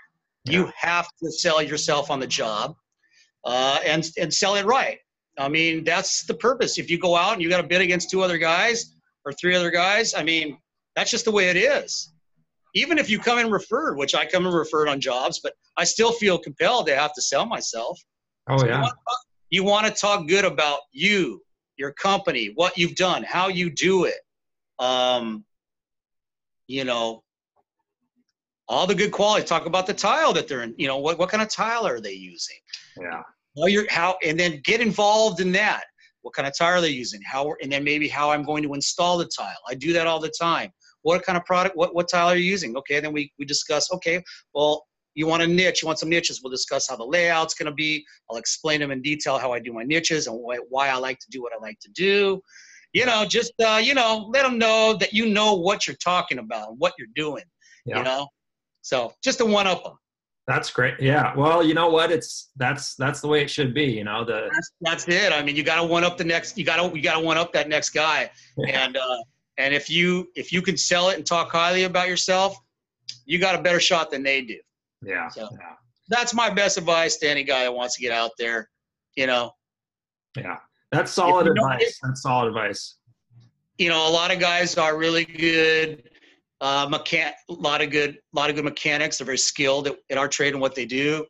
You 0.45 0.71
have 0.77 1.09
to 1.23 1.31
sell 1.31 1.63
yourself 1.63 2.11
on 2.11 2.21
the 2.21 2.27
job 2.27 2.75
uh, 3.45 3.79
and, 3.87 4.09
and 4.19 4.33
sell 4.33 4.57
it 4.57 4.67
right. 4.67 4.99
I 5.39 5.49
mean, 5.49 5.85
that's 5.85 6.25
the 6.25 6.35
purpose. 6.35 6.79
If 6.79 6.91
you 6.91 6.99
go 6.99 7.17
out 7.17 7.35
and 7.35 7.43
you 7.43 7.49
got 7.49 7.61
to 7.61 7.67
bid 7.67 7.81
against 7.81 8.11
two 8.11 8.23
other 8.23 8.39
guys 8.39 8.95
or 9.25 9.33
three 9.33 9.55
other 9.55 9.71
guys, 9.71 10.15
I 10.15 10.23
mean, 10.23 10.59
that's 10.95 11.11
just 11.11 11.25
the 11.25 11.31
way 11.31 11.49
it 11.49 11.57
is. 11.57 12.13
Even 12.75 12.99
if 12.99 13.09
you 13.09 13.19
come 13.19 13.39
in 13.39 13.51
referred, 13.51 13.97
which 13.97 14.15
I 14.15 14.27
come 14.27 14.47
in 14.47 14.53
referred 14.53 14.89
on 14.89 15.01
jobs, 15.01 15.41
but 15.43 15.55
I 15.77 15.85
still 15.85 16.13
feel 16.13 16.39
compelled 16.39 16.87
to 16.87 16.97
have 16.97 17.15
to 17.15 17.23
sell 17.23 17.47
myself. 17.47 17.99
Oh 18.49 18.63
You 18.63 18.71
yeah. 18.71 18.89
you 19.51 19.65
want 19.65 19.87
to 19.87 19.93
talk 19.93 20.27
good 20.27 20.45
about 20.45 20.81
you, 20.93 21.43
your 21.77 21.93
company, 21.93 22.53
what 22.55 22.77
you've 22.77 22.95
done, 22.95 23.23
how 23.23 23.49
you 23.49 23.71
do 23.71 24.05
it. 24.05 24.21
Um, 24.79 25.45
you 26.67 26.85
know, 26.85 27.23
all 28.69 28.87
the 28.87 28.95
good 28.95 29.13
qualities. 29.13 29.49
Talk 29.49 29.67
about 29.67 29.87
the 29.87 29.95
tile 29.95 30.33
that 30.33 30.49
they're 30.49 30.63
in. 30.63 30.75
You 30.79 30.89
know, 30.89 30.99
what, 30.99 31.19
what 31.19 31.29
kind 31.29 31.43
of 31.43 31.49
tile 31.49 31.87
are 31.87 32.01
they 32.01 32.13
using? 32.13 32.57
Yeah. 32.99 33.23
How 33.59 33.67
you're 33.67 33.91
how, 33.91 34.17
and 34.25 34.39
then 34.39 34.61
get 34.65 34.81
involved 34.81 35.41
in 35.41 35.53
that. 35.53 35.85
What 36.23 36.35
kind 36.35 36.49
of 36.49 36.57
tile 36.57 36.79
are 36.79 36.81
they 36.81 36.89
using? 36.89 37.21
How, 37.25 37.55
and 37.63 37.71
then 37.71 37.85
maybe 37.85 38.09
how 38.09 38.31
I'm 38.31 38.45
going 38.45 38.63
to 38.63 38.75
install 38.75 39.19
the 39.19 39.27
tile. 39.37 39.59
I 39.69 39.75
do 39.75 39.93
that 39.93 40.07
all 40.07 40.21
the 40.21 40.33
time. 40.41 40.71
What 41.03 41.23
kind 41.25 41.37
of 41.37 41.45
product? 41.45 41.77
What 41.77 41.95
what 41.95 42.09
tile 42.09 42.29
are 42.29 42.37
you 42.37 42.45
using? 42.45 42.77
Okay, 42.77 43.01
then 43.01 43.13
we 43.13 43.33
we 43.39 43.45
discuss. 43.45 43.93
Okay, 43.93 44.23
well, 44.55 44.87
you 45.15 45.27
want 45.27 45.43
a 45.43 45.47
niche. 45.47 45.83
You 45.83 45.87
want 45.87 45.99
some 45.99 46.09
niches. 46.09 46.41
We'll 46.43 46.51
discuss 46.51 46.89
how 46.89 46.97
the 46.97 47.05
layout's 47.05 47.55
going 47.55 47.67
to 47.67 47.75
be. 47.75 48.05
I'll 48.31 48.39
explain 48.39 48.81
them 48.81 48.91
in 48.91 49.03
detail 49.03 49.39
how 49.39 49.53
I 49.53 49.59
do 49.59 49.73
my 49.73 49.83
niches 49.83 50.27
and 50.27 50.37
why, 50.37 50.59
why 50.69 50.89
I 50.89 50.97
like 50.97 51.19
to 51.21 51.27
do 51.31 51.43
what 51.43 51.53
I 51.53 51.61
like 51.61 51.79
to 51.81 51.91
do. 51.91 52.41
You 52.93 53.07
know, 53.07 53.25
just 53.25 53.53
uh, 53.61 53.81
you 53.83 53.95
know, 53.95 54.29
let 54.33 54.43
them 54.43 54.59
know 54.59 54.95
that 55.01 55.13
you 55.13 55.27
know 55.27 55.55
what 55.55 55.87
you're 55.87 55.97
talking 55.97 56.39
about, 56.39 56.71
and 56.71 56.79
what 56.79 56.93
you're 56.99 57.09
doing. 57.15 57.45
Yeah. 57.87 57.99
You 57.99 58.05
know, 58.05 58.29
so 58.83 59.15
just 59.25 59.39
to 59.39 59.47
one 59.47 59.67
up 59.67 59.83
them. 59.85 59.95
That's 60.47 60.71
great. 60.71 60.95
Yeah. 61.01 61.35
Well, 61.37 61.63
you 61.63 61.73
know 61.73 61.89
what? 61.89 62.11
It's 62.11 62.51
that's 62.57 62.95
that's 62.97 63.21
the 63.21 63.29
way 63.29 63.43
it 63.43 63.49
should 63.49 63.73
be. 63.73 63.85
You 63.85 64.05
know 64.05 64.25
the 64.25 64.49
That's 64.53 64.73
that's 64.81 65.09
it. 65.09 65.33
I 65.33 65.43
mean, 65.43 65.57
you 65.57 65.63
got 65.63 65.77
to 65.77 65.85
one 65.85 66.05
up 66.05 66.19
the 66.19 66.25
next. 66.25 66.59
You 66.59 66.65
got 66.65 66.77
to 66.77 66.97
you 66.97 67.03
got 67.03 67.19
to 67.19 67.25
one 67.25 67.39
up 67.39 67.53
that 67.53 67.69
next 67.69 67.91
guy. 67.91 68.31
And 68.69 68.97
uh, 68.97 69.19
and 69.57 69.73
if 69.73 69.89
you 69.89 70.29
if 70.35 70.53
you 70.53 70.61
can 70.61 70.77
sell 70.77 71.09
it 71.11 71.17
and 71.17 71.25
talk 71.25 71.51
highly 71.51 71.85
about 71.85 72.09
yourself, 72.09 72.57
you 73.25 73.39
got 73.39 73.55
a 73.55 73.63
better 73.63 73.81
shot 73.81 74.11
than 74.11 74.23
they 74.23 74.43
do. 74.43 74.59
Yeah. 75.05 75.29
So- 75.29 75.49
Yeah. 75.53 75.75
That's 76.09 76.35
my 76.35 76.51
best 76.51 76.77
advice 76.79 77.17
to 77.19 77.29
any 77.29 77.45
guy 77.45 77.63
that 77.65 77.73
wants 77.73 77.95
to 77.97 78.03
get 78.03 78.13
out 78.13 78.33
there. 78.39 78.69
You 79.17 79.27
know, 79.27 79.53
Yeah. 80.37 80.59
That's 80.91 81.11
solid 81.13 81.47
advice. 81.49 81.99
That's 82.03 82.23
solid 82.23 82.49
advice. 82.49 82.97
you 83.79 83.89
know, 83.89 84.07
a 84.07 84.11
lot 84.11 84.31
of 84.31 84.39
guys 84.39 84.77
are 84.77 84.97
really 84.97 85.25
good. 85.25 86.09
Uh, 86.61 86.87
mechan- 86.87 87.33
a 87.49 87.53
lot 87.53 87.81
of 87.81 87.91
good, 87.91 88.17
a 88.17 88.37
lot 88.39 88.49
of 88.51 88.55
good 88.57 88.65
mechanics. 88.65 89.19
They're 89.19 89.25
very 89.25 89.39
skilled 89.39 89.89
at, 89.89 89.97
at 90.11 90.19
our 90.19 90.29
trade 90.29 90.53
and 90.53 90.61
what 90.61 90.75
they 90.75 90.85
do. 90.87 91.27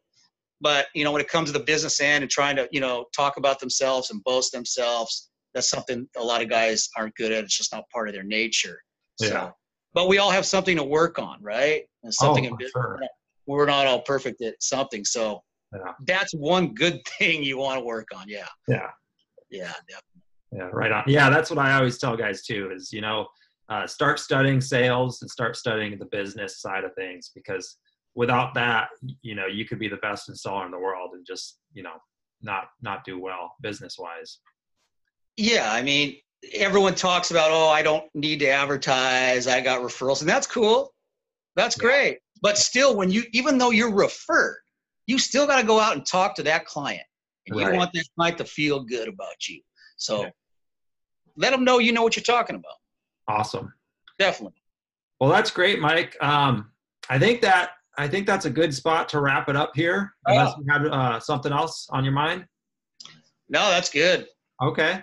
But 0.60 0.86
you 0.94 1.04
know, 1.04 1.12
when 1.12 1.20
it 1.22 1.28
comes 1.28 1.48
to 1.50 1.58
the 1.58 1.64
business 1.64 2.00
end 2.00 2.22
and 2.22 2.30
trying 2.30 2.56
to, 2.56 2.68
you 2.72 2.80
know, 2.80 3.06
talk 3.16 3.36
about 3.36 3.58
themselves 3.60 4.10
and 4.10 4.22
boast 4.24 4.52
themselves, 4.52 5.30
that's 5.54 5.70
something 5.70 6.08
a 6.16 6.22
lot 6.22 6.42
of 6.42 6.48
guys 6.50 6.88
aren't 6.96 7.14
good 7.14 7.30
at. 7.32 7.44
It's 7.44 7.56
just 7.56 7.72
not 7.72 7.84
part 7.90 8.08
of 8.08 8.14
their 8.14 8.22
nature. 8.24 8.82
So, 9.20 9.26
Yeah. 9.28 9.50
but 9.94 10.08
we 10.08 10.18
all 10.18 10.30
have 10.30 10.44
something 10.46 10.76
to 10.76 10.84
work 10.84 11.18
on, 11.18 11.40
right? 11.42 11.84
And 12.02 12.12
something 12.12 12.44
Oh, 12.46 12.50
in 12.50 12.56
business. 12.56 12.72
sure. 12.72 13.00
We're 13.52 13.66
not 13.66 13.86
all 13.86 14.00
perfect 14.02 14.40
at 14.42 14.60
something. 14.62 15.04
So 15.04 15.42
Yeah. 15.74 15.92
that's 16.06 16.32
one 16.34 16.74
good 16.74 17.00
thing 17.18 17.42
you 17.42 17.58
want 17.58 17.78
to 17.78 17.84
work 17.84 18.08
on. 18.16 18.28
Yeah. 18.28 18.48
Yeah. 18.68 18.90
Yeah. 19.50 19.72
Definitely. 19.88 20.22
Yeah, 20.54 20.68
right 20.72 20.92
on. 20.92 21.04
Yeah, 21.06 21.30
that's 21.30 21.48
what 21.50 21.58
I 21.58 21.72
always 21.74 21.98
tell 21.98 22.16
guys 22.16 22.42
too. 22.42 22.70
Is 22.74 22.92
you 22.92 23.00
know, 23.00 23.26
uh, 23.70 23.86
start 23.86 24.18
studying 24.18 24.60
sales 24.60 25.22
and 25.22 25.30
start 25.30 25.56
studying 25.56 25.98
the 25.98 26.04
business 26.06 26.60
side 26.60 26.84
of 26.84 26.94
things 26.94 27.30
because 27.34 27.78
without 28.14 28.52
that, 28.54 28.88
you 29.22 29.34
know, 29.34 29.46
you 29.46 29.64
could 29.64 29.78
be 29.78 29.88
the 29.88 29.96
best 29.98 30.28
installer 30.30 30.66
in 30.66 30.70
the 30.70 30.78
world 30.78 31.10
and 31.14 31.24
just 31.26 31.58
you 31.72 31.82
know 31.82 31.94
not 32.42 32.64
not 32.82 33.02
do 33.04 33.18
well 33.18 33.54
business 33.62 33.96
wise. 33.98 34.40
Yeah, 35.38 35.72
I 35.72 35.80
mean, 35.80 36.16
everyone 36.52 36.94
talks 36.94 37.30
about, 37.30 37.50
oh, 37.50 37.68
I 37.70 37.82
don't 37.82 38.04
need 38.14 38.40
to 38.40 38.48
advertise. 38.48 39.46
I 39.46 39.62
got 39.62 39.80
referrals, 39.80 40.20
and 40.20 40.28
that's 40.28 40.46
cool. 40.46 40.92
That's 41.56 41.76
Yeah. 41.78 41.82
great. 41.82 42.18
But 42.42 42.58
still, 42.58 42.96
when 42.96 43.10
you, 43.10 43.22
even 43.32 43.56
though 43.56 43.70
you're 43.70 43.94
referred, 43.94 44.58
you 45.06 45.18
still 45.18 45.46
got 45.46 45.60
to 45.60 45.66
go 45.66 45.78
out 45.80 45.96
and 45.96 46.04
talk 46.04 46.34
to 46.34 46.42
that 46.42 46.66
client, 46.66 47.06
and 47.46 47.58
you 47.58 47.72
want 47.72 47.92
that 47.92 48.04
client 48.16 48.38
to 48.38 48.44
feel 48.44 48.80
good 48.80 49.08
about 49.08 49.48
you. 49.48 49.60
So 49.96 50.22
Yeah. 50.22 50.30
let 51.36 51.50
them 51.50 51.64
know 51.64 51.78
you 51.78 51.92
know 51.92 52.02
what 52.02 52.16
you're 52.16 52.22
talking 52.24 52.56
about. 52.56 52.74
Awesome. 53.28 53.72
Definitely. 54.18 54.60
Well, 55.20 55.30
that's 55.30 55.50
great, 55.50 55.78
Mike. 55.78 56.16
Um, 56.20 56.72
I 57.08 57.18
think 57.18 57.40
that 57.42 57.70
I 57.96 58.08
think 58.08 58.26
that's 58.26 58.46
a 58.46 58.50
good 58.50 58.74
spot 58.74 59.08
to 59.10 59.20
wrap 59.20 59.48
it 59.48 59.56
up 59.56 59.72
here. 59.74 60.14
Unless 60.26 60.54
you 60.58 60.64
had 60.68 60.86
uh, 60.86 61.20
something 61.20 61.52
else 61.52 61.86
on 61.90 62.04
your 62.04 62.14
mind. 62.14 62.46
No, 63.48 63.68
that's 63.68 63.90
good. 63.90 64.26
Okay. 64.62 65.02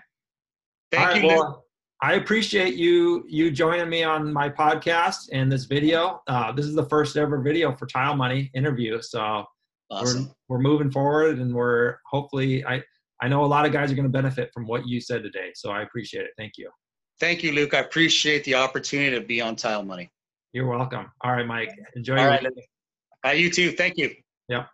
Thank 0.91 1.07
right, 1.07 1.21
you. 1.21 1.27
Well, 1.27 1.65
I 2.01 2.13
appreciate 2.13 2.75
you 2.75 3.25
you 3.27 3.51
joining 3.51 3.89
me 3.89 4.03
on 4.03 4.31
my 4.31 4.49
podcast 4.49 5.29
and 5.33 5.51
this 5.51 5.65
video. 5.65 6.21
Uh, 6.27 6.51
this 6.51 6.65
is 6.65 6.73
the 6.73 6.85
first 6.85 7.17
ever 7.17 7.41
video 7.41 7.75
for 7.75 7.85
Tile 7.87 8.15
Money 8.15 8.49
interview, 8.53 9.01
so 9.01 9.45
Awesome. 9.91 10.31
we're 10.47 10.57
we're 10.57 10.61
moving 10.61 10.91
forward, 10.91 11.39
and 11.39 11.53
we're 11.53 11.97
hopefully 12.09 12.63
I 12.65 12.81
I 13.21 13.27
know 13.27 13.43
a 13.43 13.47
lot 13.47 13.65
of 13.65 13.73
guys 13.73 13.91
are 13.91 13.95
going 13.95 14.07
to 14.07 14.11
benefit 14.11 14.49
from 14.53 14.65
what 14.65 14.87
you 14.87 15.01
said 15.01 15.23
today, 15.23 15.51
so 15.55 15.71
I 15.71 15.81
appreciate 15.81 16.23
it. 16.23 16.31
Thank 16.37 16.53
you. 16.57 16.69
Thank 17.19 17.43
you, 17.43 17.51
Luke. 17.51 17.73
I 17.73 17.79
appreciate 17.79 18.45
the 18.45 18.55
opportunity 18.55 19.19
to 19.19 19.25
be 19.25 19.41
on 19.41 19.57
Tile 19.57 19.83
Money. 19.83 20.09
You're 20.53 20.67
welcome. 20.67 21.11
All 21.21 21.33
right, 21.33 21.45
Mike. 21.45 21.77
Enjoy 21.95 22.13
All 22.13 22.21
your 22.21 22.29
right. 22.29 22.43
week. 22.43 22.65
Uh, 23.27 23.31
you 23.31 23.51
too. 23.51 23.71
Thank 23.71 23.97
you. 23.97 24.15
Yep. 24.47 24.67